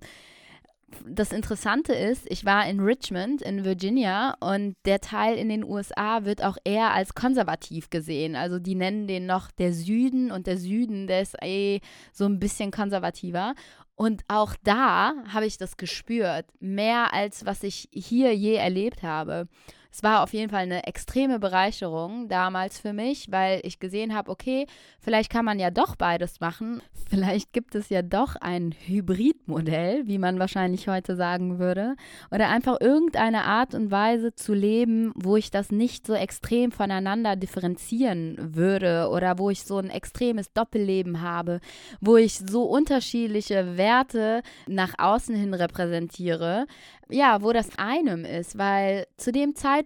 Das 1.04 1.32
Interessante 1.32 1.92
ist, 1.92 2.30
ich 2.30 2.44
war 2.44 2.68
in 2.68 2.78
Richmond 2.78 3.42
in 3.42 3.64
Virginia 3.64 4.36
und 4.38 4.76
der 4.84 5.00
Teil 5.00 5.36
in 5.36 5.48
den 5.48 5.64
USA 5.64 6.24
wird 6.24 6.44
auch 6.44 6.56
eher 6.62 6.94
als 6.94 7.16
konservativ 7.16 7.90
gesehen. 7.90 8.36
Also 8.36 8.60
die 8.60 8.76
nennen 8.76 9.08
den 9.08 9.26
noch 9.26 9.50
der 9.50 9.72
Süden 9.72 10.30
und 10.30 10.46
der 10.46 10.56
Süden, 10.56 11.08
der 11.08 11.22
ist 11.22 11.34
eh 11.42 11.80
so 12.12 12.24
ein 12.26 12.38
bisschen 12.38 12.70
konservativer. 12.70 13.54
Und 13.96 14.22
auch 14.28 14.54
da 14.62 15.14
habe 15.26 15.46
ich 15.46 15.58
das 15.58 15.76
gespürt, 15.76 16.46
mehr 16.60 17.12
als 17.12 17.44
was 17.44 17.64
ich 17.64 17.88
hier 17.92 18.36
je 18.36 18.54
erlebt 18.54 19.02
habe 19.02 19.48
es 19.96 20.02
war 20.02 20.22
auf 20.22 20.34
jeden 20.34 20.50
Fall 20.50 20.64
eine 20.64 20.86
extreme 20.86 21.38
Bereicherung 21.38 22.28
damals 22.28 22.78
für 22.78 22.92
mich, 22.92 23.28
weil 23.30 23.60
ich 23.62 23.78
gesehen 23.78 24.14
habe, 24.14 24.30
okay, 24.30 24.66
vielleicht 25.00 25.32
kann 25.32 25.46
man 25.46 25.58
ja 25.58 25.70
doch 25.70 25.96
beides 25.96 26.38
machen. 26.38 26.82
Vielleicht 27.08 27.54
gibt 27.54 27.74
es 27.74 27.88
ja 27.88 28.02
doch 28.02 28.36
ein 28.36 28.72
Hybridmodell, 28.72 30.06
wie 30.06 30.18
man 30.18 30.38
wahrscheinlich 30.38 30.86
heute 30.86 31.16
sagen 31.16 31.58
würde. 31.58 31.96
Oder 32.30 32.50
einfach 32.50 32.78
irgendeine 32.78 33.44
Art 33.44 33.74
und 33.74 33.90
Weise 33.90 34.34
zu 34.34 34.52
leben, 34.52 35.12
wo 35.14 35.36
ich 35.36 35.50
das 35.50 35.70
nicht 35.70 36.06
so 36.06 36.12
extrem 36.12 36.72
voneinander 36.72 37.34
differenzieren 37.34 38.36
würde 38.54 39.08
oder 39.10 39.38
wo 39.38 39.48
ich 39.48 39.62
so 39.62 39.78
ein 39.78 39.88
extremes 39.88 40.52
Doppelleben 40.52 41.22
habe, 41.22 41.60
wo 42.02 42.18
ich 42.18 42.38
so 42.38 42.64
unterschiedliche 42.64 43.78
Werte 43.78 44.42
nach 44.66 44.92
außen 44.98 45.34
hin 45.34 45.54
repräsentiere, 45.54 46.66
ja, 47.08 47.40
wo 47.40 47.52
das 47.52 47.78
einem 47.78 48.24
ist, 48.24 48.58
weil 48.58 49.06
zu 49.16 49.30
dem 49.30 49.54
Zeitpunkt 49.54 49.85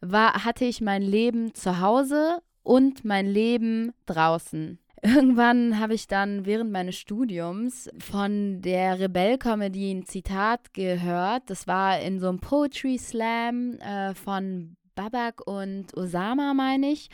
war, 0.00 0.44
hatte 0.44 0.64
ich 0.64 0.80
mein 0.80 1.02
Leben 1.02 1.54
zu 1.54 1.80
Hause 1.80 2.40
und 2.62 3.04
mein 3.04 3.26
Leben 3.26 3.92
draußen. 4.06 4.78
Irgendwann 5.02 5.78
habe 5.78 5.94
ich 5.94 6.08
dann 6.08 6.44
während 6.44 6.72
meines 6.72 6.96
Studiums 6.96 7.88
von 7.98 8.60
der 8.60 9.00
Rebell-Comedy 9.00 9.92
ein 9.92 10.04
Zitat 10.04 10.74
gehört. 10.74 11.44
Das 11.48 11.66
war 11.66 12.00
in 12.00 12.20
so 12.20 12.28
einem 12.28 12.40
Poetry 12.40 12.98
Slam 12.98 13.78
äh, 13.78 14.14
von 14.14 14.76
Babak 14.94 15.46
und 15.46 15.96
Osama, 15.96 16.52
meine 16.52 16.90
ich. 16.90 17.08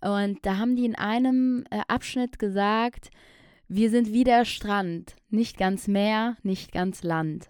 Und 0.00 0.38
da 0.46 0.58
haben 0.58 0.76
die 0.76 0.84
in 0.84 0.94
einem 0.94 1.64
äh, 1.70 1.80
Abschnitt 1.88 2.38
gesagt, 2.38 3.10
wir 3.66 3.90
sind 3.90 4.12
wie 4.12 4.24
der 4.24 4.44
Strand, 4.44 5.16
nicht 5.30 5.56
ganz 5.56 5.88
Meer, 5.88 6.36
nicht 6.42 6.72
ganz 6.72 7.02
Land. 7.02 7.48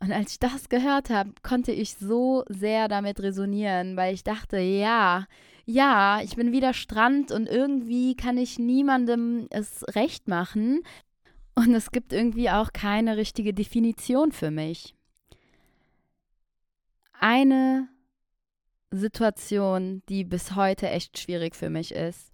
Und 0.00 0.12
als 0.12 0.32
ich 0.32 0.38
das 0.38 0.70
gehört 0.70 1.10
habe, 1.10 1.32
konnte 1.42 1.72
ich 1.72 1.94
so 1.94 2.44
sehr 2.48 2.88
damit 2.88 3.20
resonieren, 3.20 3.96
weil 3.96 4.14
ich 4.14 4.24
dachte, 4.24 4.58
ja, 4.58 5.26
ja, 5.66 6.20
ich 6.22 6.36
bin 6.36 6.52
wieder 6.52 6.72
Strand 6.72 7.30
und 7.30 7.46
irgendwie 7.46 8.16
kann 8.16 8.38
ich 8.38 8.58
niemandem 8.58 9.46
es 9.50 9.84
recht 9.94 10.26
machen. 10.26 10.82
Und 11.54 11.74
es 11.74 11.90
gibt 11.90 12.14
irgendwie 12.14 12.48
auch 12.48 12.72
keine 12.72 13.18
richtige 13.18 13.52
Definition 13.52 14.32
für 14.32 14.50
mich. 14.50 14.94
Eine 17.20 17.88
Situation, 18.90 20.02
die 20.08 20.24
bis 20.24 20.56
heute 20.56 20.88
echt 20.88 21.18
schwierig 21.18 21.54
für 21.54 21.68
mich 21.68 21.92
ist, 21.92 22.32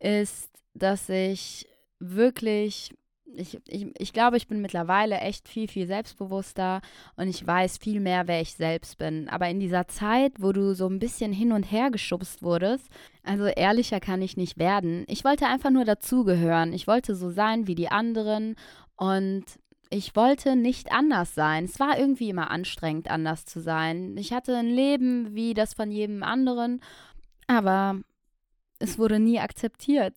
ist, 0.00 0.50
dass 0.74 1.08
ich 1.08 1.68
wirklich 2.00 2.92
ich, 3.36 3.60
ich, 3.66 3.86
ich 3.98 4.12
glaube, 4.12 4.36
ich 4.36 4.46
bin 4.46 4.60
mittlerweile 4.60 5.18
echt 5.18 5.48
viel, 5.48 5.68
viel 5.68 5.86
selbstbewusster 5.86 6.80
und 7.16 7.28
ich 7.28 7.46
weiß 7.46 7.78
viel 7.78 8.00
mehr, 8.00 8.26
wer 8.28 8.40
ich 8.40 8.54
selbst 8.54 8.98
bin. 8.98 9.28
Aber 9.28 9.48
in 9.48 9.60
dieser 9.60 9.88
Zeit, 9.88 10.32
wo 10.38 10.52
du 10.52 10.74
so 10.74 10.86
ein 10.88 10.98
bisschen 10.98 11.32
hin 11.32 11.52
und 11.52 11.64
her 11.64 11.90
geschubst 11.90 12.42
wurdest, 12.42 12.88
also 13.22 13.46
ehrlicher 13.46 14.00
kann 14.00 14.22
ich 14.22 14.36
nicht 14.36 14.58
werden. 14.58 15.04
Ich 15.08 15.24
wollte 15.24 15.46
einfach 15.46 15.70
nur 15.70 15.84
dazugehören. 15.84 16.72
Ich 16.72 16.86
wollte 16.86 17.14
so 17.14 17.30
sein 17.30 17.66
wie 17.66 17.74
die 17.74 17.88
anderen 17.88 18.56
und 18.96 19.44
ich 19.90 20.16
wollte 20.16 20.56
nicht 20.56 20.92
anders 20.92 21.34
sein. 21.34 21.64
Es 21.64 21.78
war 21.78 21.98
irgendwie 21.98 22.30
immer 22.30 22.50
anstrengend, 22.50 23.10
anders 23.10 23.44
zu 23.44 23.60
sein. 23.60 24.16
Ich 24.16 24.32
hatte 24.32 24.56
ein 24.56 24.70
Leben 24.70 25.34
wie 25.34 25.54
das 25.54 25.74
von 25.74 25.90
jedem 25.90 26.22
anderen, 26.22 26.80
aber 27.46 28.00
es 28.78 28.98
wurde 28.98 29.18
nie 29.18 29.38
akzeptiert. 29.38 30.14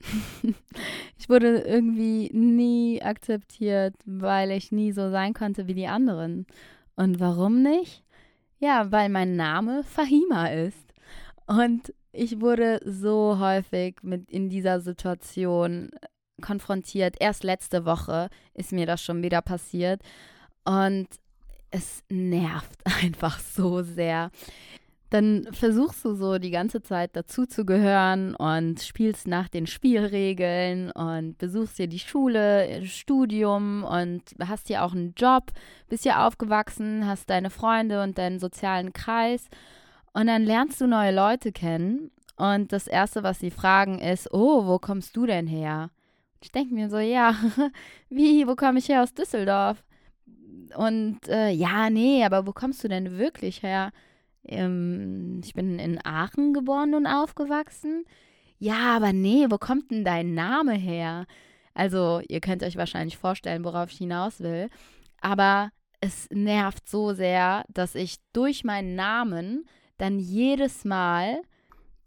ich 1.18 1.28
wurde 1.28 1.60
irgendwie 1.60 2.30
nie 2.32 3.02
akzeptiert, 3.02 3.94
weil 4.04 4.50
ich 4.50 4.72
nie 4.72 4.92
so 4.92 5.10
sein 5.10 5.34
konnte 5.34 5.66
wie 5.66 5.74
die 5.74 5.86
anderen. 5.86 6.46
Und 6.94 7.20
warum 7.20 7.62
nicht? 7.62 8.04
Ja, 8.58 8.90
weil 8.90 9.08
mein 9.08 9.36
Name 9.36 9.82
Fahima 9.84 10.46
ist. 10.46 10.94
Und 11.46 11.92
ich 12.12 12.40
wurde 12.40 12.80
so 12.84 13.38
häufig 13.38 13.96
mit 14.02 14.30
in 14.30 14.48
dieser 14.48 14.80
Situation 14.80 15.90
konfrontiert. 16.40 17.16
Erst 17.20 17.44
letzte 17.44 17.84
Woche 17.84 18.30
ist 18.54 18.72
mir 18.72 18.86
das 18.86 19.02
schon 19.02 19.22
wieder 19.22 19.42
passiert. 19.42 20.00
Und 20.64 21.08
es 21.70 22.02
nervt 22.08 22.78
einfach 23.02 23.38
so 23.38 23.82
sehr 23.82 24.30
dann 25.10 25.46
versuchst 25.52 26.04
du 26.04 26.14
so 26.14 26.38
die 26.38 26.50
ganze 26.50 26.82
Zeit 26.82 27.14
dazuzugehören 27.14 28.34
und 28.34 28.80
spielst 28.82 29.28
nach 29.28 29.48
den 29.48 29.66
Spielregeln 29.66 30.90
und 30.90 31.38
besuchst 31.38 31.78
dir 31.78 31.86
die 31.86 32.00
Schule, 32.00 32.84
Studium 32.84 33.84
und 33.84 34.22
hast 34.44 34.66
hier 34.66 34.82
auch 34.82 34.92
einen 34.92 35.14
Job, 35.16 35.52
bist 35.88 36.02
hier 36.02 36.24
aufgewachsen, 36.24 37.06
hast 37.06 37.30
deine 37.30 37.50
Freunde 37.50 38.02
und 38.02 38.18
deinen 38.18 38.40
sozialen 38.40 38.92
Kreis 38.92 39.48
und 40.12 40.26
dann 40.26 40.44
lernst 40.44 40.80
du 40.80 40.86
neue 40.86 41.14
Leute 41.14 41.52
kennen 41.52 42.10
und 42.36 42.72
das 42.72 42.86
Erste, 42.86 43.22
was 43.22 43.38
sie 43.38 43.50
fragen, 43.50 43.98
ist, 43.98 44.32
oh, 44.32 44.66
wo 44.66 44.78
kommst 44.78 45.16
du 45.16 45.26
denn 45.26 45.46
her? 45.46 45.90
Ich 46.42 46.52
denke 46.52 46.74
mir 46.74 46.90
so, 46.90 46.98
ja, 46.98 47.34
wie, 48.10 48.46
wo 48.46 48.54
komme 48.56 48.78
ich 48.78 48.88
her 48.88 49.02
aus 49.02 49.14
Düsseldorf? 49.14 49.82
Und 50.76 51.20
äh, 51.28 51.50
ja, 51.50 51.90
nee, 51.90 52.24
aber 52.24 52.46
wo 52.46 52.52
kommst 52.52 52.84
du 52.84 52.88
denn 52.88 53.18
wirklich 53.18 53.62
her? 53.62 53.92
Ähm, 54.48 55.40
ich 55.44 55.54
bin 55.54 55.78
in 55.78 56.04
Aachen 56.04 56.52
geboren 56.52 56.94
und 56.94 57.06
aufgewachsen. 57.06 58.04
Ja, 58.58 58.96
aber 58.96 59.12
nee, 59.12 59.46
wo 59.50 59.58
kommt 59.58 59.90
denn 59.90 60.04
dein 60.04 60.34
Name 60.34 60.72
her? 60.72 61.26
Also, 61.74 62.22
ihr 62.28 62.40
könnt 62.40 62.62
euch 62.62 62.76
wahrscheinlich 62.76 63.18
vorstellen, 63.18 63.64
worauf 63.64 63.90
ich 63.90 63.98
hinaus 63.98 64.40
will. 64.40 64.70
Aber 65.20 65.70
es 66.00 66.28
nervt 66.30 66.88
so 66.88 67.12
sehr, 67.12 67.64
dass 67.68 67.94
ich 67.94 68.16
durch 68.32 68.64
meinen 68.64 68.94
Namen 68.94 69.66
dann 69.98 70.18
jedes 70.18 70.84
Mal 70.84 71.42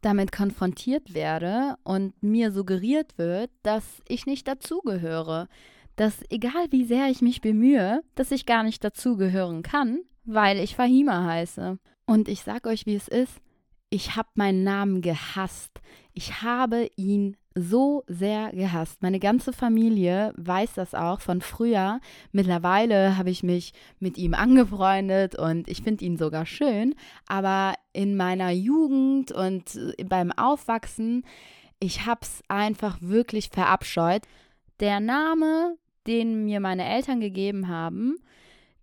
damit 0.02 0.32
konfrontiert 0.32 1.14
werde 1.14 1.76
und 1.84 2.22
mir 2.24 2.52
suggeriert 2.52 3.18
wird, 3.18 3.52
dass 3.64 4.02
ich 4.08 4.26
nicht 4.26 4.48
dazugehöre. 4.48 5.48
Dass 5.96 6.24
egal 6.30 6.68
wie 6.72 6.86
sehr 6.86 7.10
ich 7.10 7.22
mich 7.22 7.42
bemühe, 7.42 8.02
dass 8.16 8.32
ich 8.32 8.46
gar 8.46 8.64
nicht 8.64 8.84
dazugehören 8.84 9.62
kann, 9.64 10.00
weil 10.24 10.60
ich 10.60 10.76
Fahima 10.76 11.26
heiße. 11.26 11.78
Und 12.10 12.28
ich 12.28 12.42
sage 12.42 12.70
euch, 12.70 12.88
wie 12.88 12.96
es 12.96 13.08
ist. 13.08 13.40
Ich 13.92 14.16
habe 14.16 14.30
meinen 14.34 14.64
Namen 14.64 15.02
gehasst. 15.04 15.80
Ich 16.12 16.42
habe 16.42 16.90
ihn 16.96 17.38
so 17.54 18.04
sehr 18.08 18.52
gehasst. 18.52 19.04
Meine 19.04 19.20
ganze 19.20 19.54
Familie 19.54 20.34
weiß 20.36 20.74
das 20.74 20.96
auch 20.96 21.22
von 21.22 21.40
früher. 21.40 22.02
Mittlerweile 22.32 23.16
habe 23.16 23.30
ich 23.30 23.44
mich 23.44 23.74
mit 24.00 24.18
ihm 24.18 24.34
angefreundet 24.34 25.38
und 25.38 25.68
ich 25.68 25.84
finde 25.84 26.04
ihn 26.04 26.18
sogar 26.18 26.48
schön. 26.48 26.96
Aber 27.28 27.76
in 27.94 28.18
meiner 28.18 28.50
Jugend 28.50 29.32
und 29.32 29.80
beim 30.04 30.32
Aufwachsen, 30.32 31.24
ich 31.80 32.08
habe 32.08 32.22
es 32.24 32.42
einfach 32.48 32.98
wirklich 33.02 33.50
verabscheut. 33.50 34.24
Der 34.80 35.00
Name, 35.00 35.78
den 36.08 36.46
mir 36.46 36.60
meine 36.60 36.90
Eltern 36.90 37.20
gegeben 37.20 37.68
haben, 37.68 38.16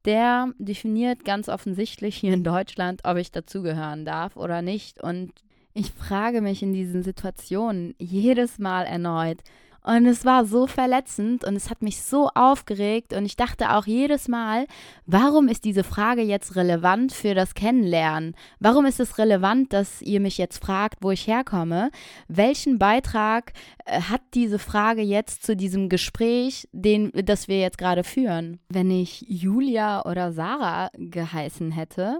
der 0.07 0.53
definiert 0.59 1.25
ganz 1.25 1.49
offensichtlich 1.49 2.17
hier 2.17 2.33
in 2.33 2.45
Deutschland, 2.45 3.03
ob 3.05 3.17
ich 3.17 3.33
dazugehören 3.33 4.05
darf 4.05 4.37
oder 4.37 4.63
nicht. 4.63 5.03
Und 5.03 5.33
ich 5.75 5.91
frage 5.91 6.41
mich 6.41 6.63
in 6.63 6.73
diesen 6.73 7.03
Situationen 7.03 7.95
jedes 7.99 8.59
Mal 8.59 8.85
erneut. 8.85 9.39
Und 9.87 10.05
es 10.07 10.25
war 10.25 10.45
so 10.47 10.67
verletzend 10.67 11.45
und 11.45 11.55
es 11.55 11.71
hat 11.71 11.81
mich 11.81 12.03
so 12.03 12.29
aufgeregt 12.35 13.13
und 13.13 13.25
ich 13.25 13.37
dachte 13.37 13.71
auch 13.71 13.87
jedes 13.87 14.27
Mal, 14.27 14.67
warum 15.07 15.47
ist 15.47 15.65
diese 15.65 15.85
Frage 15.85 16.23
jetzt 16.23 16.57
relevant 16.57 17.13
für 17.13 17.35
das 17.35 17.55
Kennenlernen? 17.55 18.35
Warum 18.59 18.85
ist 18.85 18.99
es 18.99 19.17
relevant, 19.17 19.73
dass 19.73 20.03
ihr 20.03 20.19
mich 20.19 20.39
jetzt 20.39 20.59
fragt, 20.59 21.05
wo 21.05 21.13
ich 21.13 21.29
herkomme? 21.29 21.93
Welchen 22.27 22.81
Beitrag 22.81 23.53
äh, 23.85 24.01
hat 24.01 24.23
diese 24.35 24.59
Frage 24.59 25.03
jetzt 25.03 25.47
zu 25.47 25.55
diesem 25.55 25.89
Gespräch, 25.89 26.69
den, 26.73 27.13
das 27.15 27.47
wir 27.47 27.61
jetzt 27.61 27.79
gerade 27.79 28.03
führen? 28.03 28.59
Wenn 28.69 28.91
ich 28.91 29.25
Julia 29.29 30.05
oder 30.05 30.33
Sarah 30.33 30.91
geheißen 30.97 31.71
hätte, 31.71 32.19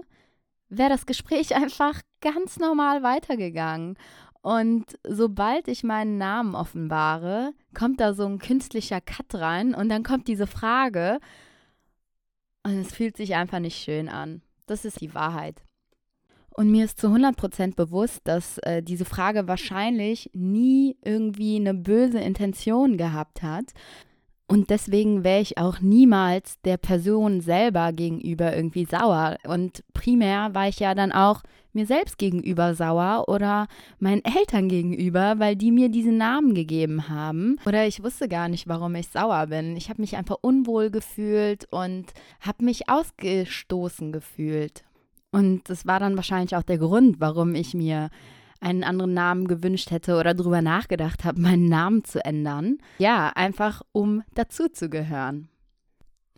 wäre 0.69 0.89
das 0.89 1.05
Gespräch 1.05 1.53
einfach 1.57 2.01
ganz 2.21 2.57
normal 2.59 3.03
weitergegangen. 3.03 3.97
Und 4.47 4.97
sobald 5.05 5.67
ich 5.67 5.83
meinen 5.83 6.17
Namen 6.17 6.55
offenbare, 6.55 7.51
kommt 7.73 7.99
da 7.99 8.13
so 8.13 8.25
ein 8.25 8.39
künstlicher 8.39 9.01
Cut 9.01 9.35
rein 9.35 9.75
und 9.75 9.89
dann 9.89 10.03
kommt 10.03 10.29
diese 10.29 10.47
Frage 10.47 11.19
und 12.63 12.77
es 12.77 12.95
fühlt 12.95 13.17
sich 13.17 13.35
einfach 13.35 13.59
nicht 13.59 13.75
schön 13.75 14.07
an. 14.07 14.41
Das 14.65 14.85
ist 14.85 15.01
die 15.01 15.13
Wahrheit. 15.13 15.63
Und 16.49 16.71
mir 16.71 16.85
ist 16.85 16.97
zu 16.97 17.07
100% 17.07 17.75
bewusst, 17.75 18.21
dass 18.23 18.57
äh, 18.59 18.81
diese 18.81 19.03
Frage 19.03 19.49
wahrscheinlich 19.49 20.29
nie 20.33 20.95
irgendwie 21.03 21.57
eine 21.57 21.73
böse 21.73 22.19
Intention 22.19 22.95
gehabt 22.95 23.43
hat, 23.43 23.73
und 24.47 24.69
deswegen 24.69 25.25
wäre 25.25 25.41
ich 25.41 25.57
auch 25.57 25.81
niemals 25.81 26.61
der 26.61 26.77
Person 26.77 27.41
selber 27.41 27.91
gegenüber 27.91 28.55
irgendwie 28.55 28.85
sauer. 28.85 29.37
Und 29.45 29.83
primär 29.93 30.53
war 30.53 30.69
ich 30.69 30.79
ja 30.79 30.95
dann 30.95 31.11
auch 31.11 31.41
mir 31.73 31.85
selbst 31.85 32.17
gegenüber 32.17 32.73
sauer 32.73 33.25
oder 33.27 33.67
meinen 33.99 34.23
Eltern 34.23 34.69
gegenüber, 34.69 35.35
weil 35.37 35.57
die 35.57 35.71
mir 35.71 35.89
diesen 35.89 36.17
Namen 36.17 36.55
gegeben 36.55 37.09
haben. 37.09 37.57
Oder 37.65 37.87
ich 37.87 38.01
wusste 38.01 38.29
gar 38.29 38.47
nicht, 38.47 38.69
warum 38.69 38.95
ich 38.95 39.09
sauer 39.09 39.47
bin. 39.47 39.75
Ich 39.75 39.89
habe 39.89 40.01
mich 40.01 40.15
einfach 40.15 40.37
unwohl 40.41 40.91
gefühlt 40.91 41.67
und 41.69 42.05
habe 42.39 42.63
mich 42.63 42.89
ausgestoßen 42.89 44.13
gefühlt. 44.13 44.85
Und 45.29 45.69
das 45.69 45.85
war 45.85 45.99
dann 45.99 46.15
wahrscheinlich 46.15 46.55
auch 46.55 46.63
der 46.63 46.77
Grund, 46.77 47.19
warum 47.19 47.53
ich 47.53 47.73
mir 47.73 48.09
einen 48.61 48.83
anderen 48.83 49.13
Namen 49.13 49.47
gewünscht 49.47 49.91
hätte 49.91 50.17
oder 50.17 50.33
darüber 50.33 50.61
nachgedacht 50.61 51.23
habe, 51.23 51.39
meinen 51.41 51.69
Namen 51.69 52.03
zu 52.03 52.23
ändern. 52.23 52.77
Ja, 52.97 53.31
einfach 53.35 53.81
um 53.91 54.23
dazuzugehören. 54.33 55.49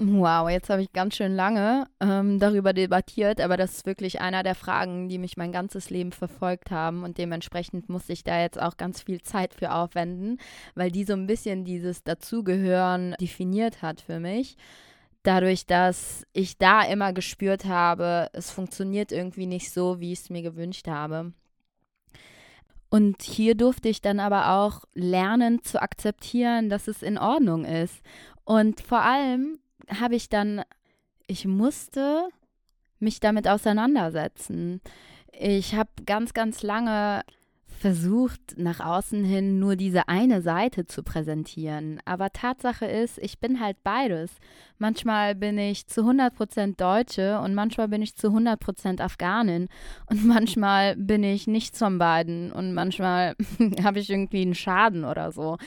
Wow, 0.02 0.50
jetzt 0.50 0.70
habe 0.70 0.82
ich 0.82 0.94
ganz 0.94 1.18
schön 1.18 1.36
lange 1.36 1.86
ähm, 2.00 2.40
darüber 2.40 2.72
debattiert, 2.72 3.42
aber 3.42 3.58
das 3.58 3.74
ist 3.74 3.86
wirklich 3.86 4.22
einer 4.22 4.44
der 4.44 4.56
Fragen, 4.56 5.10
die 5.10 5.18
mich 5.18 5.36
mein 5.36 5.52
ganzes 5.52 5.90
Leben 5.90 6.14
verfolgt 6.14 6.72
haben 6.72 7.04
und 7.04 7.18
dementsprechend 7.18 7.90
muss 7.90 8.08
ich 8.08 8.24
da 8.24 8.40
jetzt 8.40 8.62
auch 8.62 8.78
ganz 8.78 9.02
viel 9.02 9.22
Zeit 9.22 9.54
für 9.54 9.74
aufwenden, 9.74 10.40
weil 10.74 10.90
die 10.90 11.04
so 11.04 11.12
ein 11.12 11.28
bisschen 11.28 11.66
dieses 11.66 12.02
Dazugehören 12.06 13.14
definiert 13.20 13.82
hat 13.82 14.00
für 14.00 14.22
mich. 14.22 14.56
Dadurch, 15.24 15.66
dass 15.66 16.26
ich 16.32 16.58
da 16.58 16.84
immer 16.84 17.12
gespürt 17.12 17.66
habe, 17.66 18.30
es 18.32 18.52
funktioniert 18.52 19.12
irgendwie 19.12 19.48
nicht 19.48 19.70
so, 19.70 20.00
wie 20.00 20.14
ich 20.14 20.20
es 20.20 20.30
mir 20.30 20.44
gewünscht 20.44 20.88
habe. 20.88 21.34
Und 22.90 23.22
hier 23.22 23.56
durfte 23.56 23.90
ich 23.90 24.02
dann 24.02 24.20
aber 24.20 24.52
auch 24.52 24.84
lernen 24.94 25.64
zu 25.64 25.82
akzeptieren, 25.82 26.70
dass 26.70 26.88
es 26.88 27.04
in 27.04 27.18
Ordnung 27.18 27.66
ist. 27.66 28.02
Und 28.46 28.82
vor 28.82 29.02
allem 29.02 29.60
habe 30.00 30.16
ich 30.16 30.30
dann, 30.30 30.64
ich 31.28 31.46
musste 31.46 32.30
mich 33.00 33.20
damit 33.20 33.48
auseinandersetzen. 33.48 34.82
Ich 35.32 35.76
habe 35.76 35.90
ganz, 36.06 36.34
ganz 36.34 36.64
lange 36.64 37.24
versucht, 37.70 38.58
nach 38.58 38.80
außen 38.80 39.24
hin 39.24 39.60
nur 39.60 39.76
diese 39.76 40.10
eine 40.10 40.42
Seite 40.42 40.86
zu 40.86 41.04
präsentieren. 41.04 42.02
Aber 42.04 42.32
Tatsache 42.32 42.86
ist, 42.86 43.18
ich 43.20 43.40
bin 43.40 43.62
halt 43.62 43.78
beides. 43.84 44.32
Manchmal 44.78 45.36
bin 45.36 45.58
ich 45.58 45.88
zu 45.88 46.02
100% 46.02 46.76
Deutsche 46.76 47.40
und 47.40 47.56
manchmal 47.56 47.88
bin 47.88 48.02
ich 48.02 48.16
zu 48.16 48.28
100% 48.28 49.02
Afghanin 49.02 49.70
und 50.08 50.26
manchmal 50.26 50.96
bin 50.96 51.24
ich 51.24 51.48
nichts 51.48 51.80
von 51.80 51.98
beiden 51.98 52.52
und 52.52 52.74
manchmal 52.74 53.36
habe 53.84 54.00
ich 54.00 54.10
irgendwie 54.10 54.42
einen 54.42 54.56
Schaden 54.56 55.06
oder 55.06 55.32
so. 55.32 55.58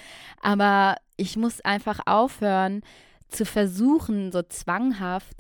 Aber 0.43 0.97
ich 1.17 1.37
muss 1.37 1.61
einfach 1.61 2.01
aufhören 2.07 2.83
zu 3.29 3.47
versuchen, 3.47 4.33
so 4.33 4.43
zwanghaft 4.43 5.37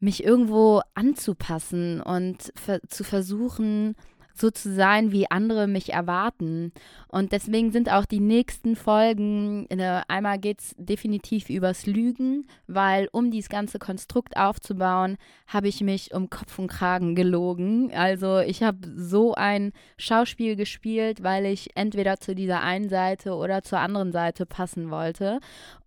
mich 0.00 0.22
irgendwo 0.22 0.82
anzupassen 0.94 2.00
und 2.00 2.52
zu 2.88 3.04
versuchen, 3.04 3.96
so 4.34 4.50
zu 4.50 4.72
sein, 4.74 5.12
wie 5.12 5.30
andere 5.30 5.66
mich 5.66 5.92
erwarten. 5.92 6.72
Und 7.08 7.32
deswegen 7.32 7.70
sind 7.70 7.90
auch 7.90 8.04
die 8.04 8.20
nächsten 8.20 8.74
Folgen, 8.76 9.66
äh, 9.70 10.02
einmal 10.08 10.38
geht 10.38 10.60
es 10.60 10.74
definitiv 10.76 11.48
übers 11.48 11.86
Lügen, 11.86 12.46
weil 12.66 13.08
um 13.12 13.30
dieses 13.30 13.48
ganze 13.48 13.78
Konstrukt 13.78 14.36
aufzubauen, 14.36 15.16
habe 15.46 15.68
ich 15.68 15.80
mich 15.80 16.12
um 16.12 16.30
Kopf 16.30 16.58
und 16.58 16.68
Kragen 16.68 17.14
gelogen. 17.14 17.92
Also 17.94 18.38
ich 18.40 18.62
habe 18.62 18.78
so 18.96 19.34
ein 19.34 19.72
Schauspiel 19.96 20.56
gespielt, 20.56 21.22
weil 21.22 21.46
ich 21.46 21.76
entweder 21.76 22.18
zu 22.18 22.34
dieser 22.34 22.62
einen 22.62 22.88
Seite 22.88 23.34
oder 23.34 23.62
zur 23.62 23.78
anderen 23.78 24.10
Seite 24.10 24.46
passen 24.46 24.90
wollte 24.90 25.38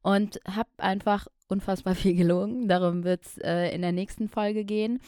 und 0.02 0.40
habe 0.50 0.70
einfach 0.78 1.28
unfassbar 1.50 1.96
viel 1.96 2.16
gelogen. 2.16 2.68
Darum 2.68 3.04
wird 3.04 3.26
es 3.26 3.38
äh, 3.40 3.74
in 3.74 3.82
der 3.82 3.92
nächsten 3.92 4.30
Folge 4.30 4.64
gehen. 4.64 5.00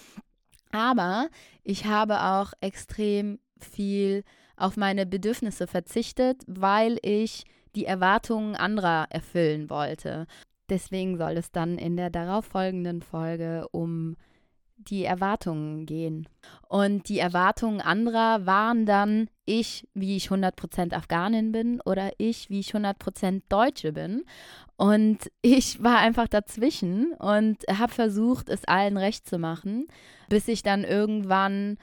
Aber 0.72 1.30
ich 1.64 1.86
habe 1.86 2.22
auch 2.22 2.54
extrem 2.62 3.40
viel 3.60 4.24
auf 4.56 4.78
meine 4.78 5.06
Bedürfnisse 5.06 5.68
verzichtet, 5.68 6.44
weil 6.48 6.98
ich 7.02 7.46
die 7.76 7.86
Erwartungen 7.86 8.56
anderer 8.56 9.08
erfüllen 9.10 9.70
wollte. 9.70 10.28
Deswegen 10.70 11.18
soll 11.18 11.38
es 11.38 11.52
dann 11.52 11.78
in 11.78 11.98
der 11.98 12.10
darauffolgenden 12.10 13.02
Folge 13.02 13.68
um 13.72 14.16
die 14.80 15.04
Erwartungen 15.04 15.86
gehen. 15.86 16.28
Und 16.68 17.10
die 17.10 17.20
Erwartungen 17.20 17.82
anderer 17.82 18.46
waren 18.46 18.86
dann 18.86 19.30
ich, 19.46 19.88
wie 19.94 20.16
ich 20.16 20.30
100% 20.30 20.94
Afghanin 20.94 21.52
bin 21.52 21.82
oder 21.82 22.12
ich, 22.18 22.50
wie 22.50 22.60
ich 22.60 22.74
100% 22.74 23.44
Deutsche 23.50 23.94
bin. 23.94 24.24
Und 24.78 25.30
ich 25.42 25.84
war 25.84 25.98
einfach 25.98 26.28
dazwischen 26.28 27.14
und 27.14 27.58
habe 27.70 27.92
versucht, 27.92 28.50
es 28.50 28.66
allen 28.66 28.98
recht 28.98 29.28
zu 29.28 29.38
machen, 29.38 29.88
bis 30.30 30.48
ich 30.48 30.64
dann 30.64 30.84
irgendwann 30.84 31.78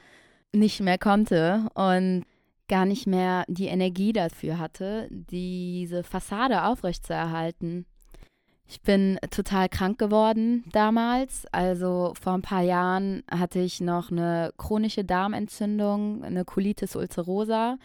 nicht 0.53 0.79
mehr 0.81 0.97
konnte 0.97 1.69
und 1.75 2.23
gar 2.67 2.85
nicht 2.85 3.07
mehr 3.07 3.45
die 3.47 3.67
Energie 3.67 4.13
dafür 4.13 4.59
hatte, 4.59 5.07
diese 5.11 6.03
Fassade 6.03 6.63
aufrechtzuerhalten. 6.63 7.85
Ich 8.69 8.81
bin 8.81 9.17
total 9.31 9.69
krank 9.69 9.97
geworden 9.97 10.65
damals. 10.73 11.45
Also 11.53 12.13
vor 12.21 12.33
ein 12.33 12.41
paar 12.41 12.63
Jahren 12.63 13.23
hatte 13.31 13.59
ich 13.59 13.79
noch 13.79 14.11
eine 14.11 14.51
chronische 14.57 15.05
Darmentzündung, 15.05 16.23
eine 16.23 16.43
Colitis 16.43 16.95
ulcerosa. 16.97 17.77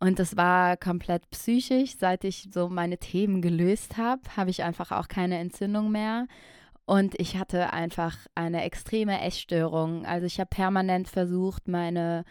Und 0.00 0.18
das 0.18 0.36
war 0.36 0.78
komplett 0.78 1.28
psychisch. 1.30 1.96
Seit 1.98 2.24
ich 2.24 2.48
so 2.52 2.68
meine 2.70 2.96
Themen 2.96 3.42
gelöst 3.42 3.98
habe, 3.98 4.22
habe 4.36 4.48
ich 4.48 4.62
einfach 4.62 4.92
auch 4.92 5.08
keine 5.08 5.38
Entzündung 5.38 5.90
mehr. 5.90 6.26
Und 6.86 7.20
ich 7.20 7.36
hatte 7.36 7.74
einfach 7.74 8.16
eine 8.34 8.62
extreme 8.64 9.20
Essstörung. 9.20 10.06
Also 10.06 10.24
ich 10.24 10.40
habe 10.40 10.48
permanent 10.48 11.08
versucht, 11.08 11.68
meine 11.68 12.24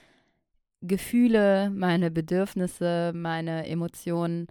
Gefühle, 0.82 1.70
meine 1.70 2.10
Bedürfnisse, 2.10 3.12
meine 3.14 3.68
Emotionen 3.68 4.48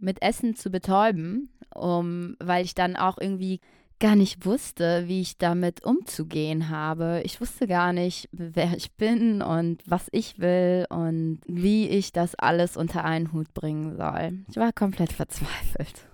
mit 0.00 0.22
Essen 0.22 0.54
zu 0.54 0.70
betäuben, 0.70 1.50
um, 1.74 2.36
weil 2.38 2.64
ich 2.64 2.74
dann 2.74 2.96
auch 2.96 3.18
irgendwie 3.18 3.60
gar 4.02 4.16
nicht 4.16 4.44
wusste, 4.44 5.04
wie 5.06 5.20
ich 5.20 5.38
damit 5.38 5.84
umzugehen 5.84 6.68
habe. 6.68 7.22
Ich 7.24 7.40
wusste 7.40 7.68
gar 7.68 7.92
nicht, 7.92 8.28
wer 8.32 8.76
ich 8.76 8.92
bin 8.96 9.42
und 9.42 9.80
was 9.86 10.08
ich 10.10 10.40
will 10.40 10.86
und 10.90 11.40
wie 11.46 11.88
ich 11.88 12.12
das 12.12 12.34
alles 12.34 12.76
unter 12.76 13.04
einen 13.04 13.32
Hut 13.32 13.54
bringen 13.54 13.96
soll. 13.96 14.40
Ich 14.50 14.56
war 14.56 14.72
komplett 14.72 15.12
verzweifelt. 15.12 16.08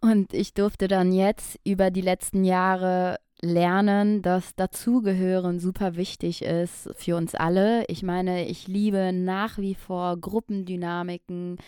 Und 0.00 0.32
ich 0.32 0.54
durfte 0.54 0.86
dann 0.86 1.12
jetzt 1.12 1.58
über 1.64 1.90
die 1.90 2.00
letzten 2.00 2.44
Jahre 2.44 3.16
lernen, 3.42 4.22
dass 4.22 4.54
Dazugehören 4.54 5.60
super 5.60 5.96
wichtig 5.96 6.42
ist 6.42 6.90
für 6.96 7.16
uns 7.16 7.34
alle. 7.34 7.84
Ich 7.88 8.02
meine, 8.02 8.46
ich 8.46 8.68
liebe 8.68 9.12
nach 9.12 9.58
wie 9.58 9.74
vor 9.74 10.16
Gruppendynamiken, 10.18 11.58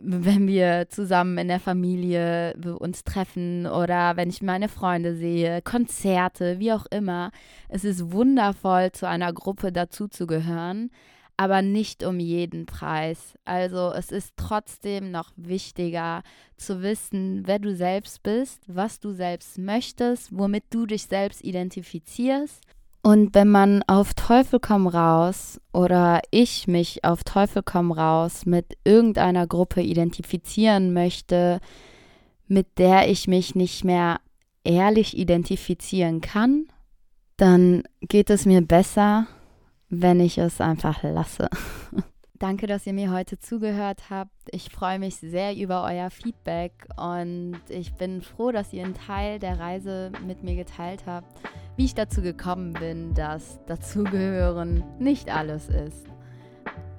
wenn 0.00 0.46
wir 0.46 0.86
zusammen 0.88 1.38
in 1.38 1.48
der 1.48 1.60
Familie 1.60 2.54
uns 2.78 3.04
treffen 3.04 3.66
oder 3.66 4.16
wenn 4.16 4.28
ich 4.28 4.42
meine 4.42 4.68
Freunde 4.68 5.14
sehe, 5.14 5.62
Konzerte, 5.62 6.58
wie 6.58 6.72
auch 6.72 6.86
immer. 6.86 7.30
Es 7.68 7.84
ist 7.84 8.12
wundervoll, 8.12 8.92
zu 8.92 9.08
einer 9.08 9.32
Gruppe 9.32 9.72
dazuzugehören 9.72 10.90
aber 11.36 11.62
nicht 11.62 12.04
um 12.04 12.20
jeden 12.20 12.66
Preis. 12.66 13.34
Also 13.44 13.92
es 13.92 14.12
ist 14.12 14.34
trotzdem 14.36 15.10
noch 15.10 15.32
wichtiger 15.36 16.22
zu 16.56 16.82
wissen, 16.82 17.42
wer 17.46 17.58
du 17.58 17.74
selbst 17.74 18.22
bist, 18.22 18.62
was 18.66 19.00
du 19.00 19.12
selbst 19.12 19.58
möchtest, 19.58 20.36
womit 20.36 20.64
du 20.70 20.86
dich 20.86 21.06
selbst 21.06 21.44
identifizierst. 21.44 22.62
Und 23.02 23.34
wenn 23.34 23.50
man 23.50 23.82
auf 23.86 24.14
Teufel 24.14 24.60
komm 24.60 24.86
raus 24.86 25.60
oder 25.72 26.22
ich 26.30 26.66
mich 26.66 27.04
auf 27.04 27.22
Teufel 27.22 27.62
komm 27.62 27.92
raus 27.92 28.46
mit 28.46 28.78
irgendeiner 28.84 29.46
Gruppe 29.46 29.82
identifizieren 29.82 30.94
möchte, 30.94 31.60
mit 32.48 32.78
der 32.78 33.10
ich 33.10 33.28
mich 33.28 33.54
nicht 33.54 33.84
mehr 33.84 34.20
ehrlich 34.64 35.18
identifizieren 35.18 36.22
kann, 36.22 36.66
dann 37.36 37.82
geht 38.00 38.30
es 38.30 38.46
mir 38.46 38.62
besser, 38.62 39.26
wenn 40.02 40.20
ich 40.20 40.38
es 40.38 40.60
einfach 40.60 41.02
lasse. 41.02 41.48
Danke, 42.38 42.66
dass 42.66 42.86
ihr 42.86 42.92
mir 42.92 43.12
heute 43.12 43.38
zugehört 43.38 44.10
habt. 44.10 44.32
Ich 44.50 44.68
freue 44.68 44.98
mich 44.98 45.16
sehr 45.16 45.56
über 45.56 45.84
euer 45.84 46.10
Feedback 46.10 46.72
und 46.96 47.58
ich 47.68 47.94
bin 47.94 48.22
froh, 48.22 48.50
dass 48.50 48.72
ihr 48.72 48.84
einen 48.84 48.94
Teil 48.94 49.38
der 49.38 49.60
Reise 49.60 50.10
mit 50.26 50.42
mir 50.42 50.56
geteilt 50.56 51.04
habt, 51.06 51.28
wie 51.76 51.84
ich 51.84 51.94
dazu 51.94 52.22
gekommen 52.22 52.72
bin, 52.72 53.14
dass 53.14 53.64
dazugehören 53.66 54.82
nicht 54.98 55.30
alles 55.34 55.68
ist. 55.68 56.06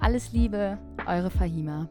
Alles 0.00 0.32
Liebe, 0.32 0.78
eure 1.06 1.30
Fahima. 1.30 1.88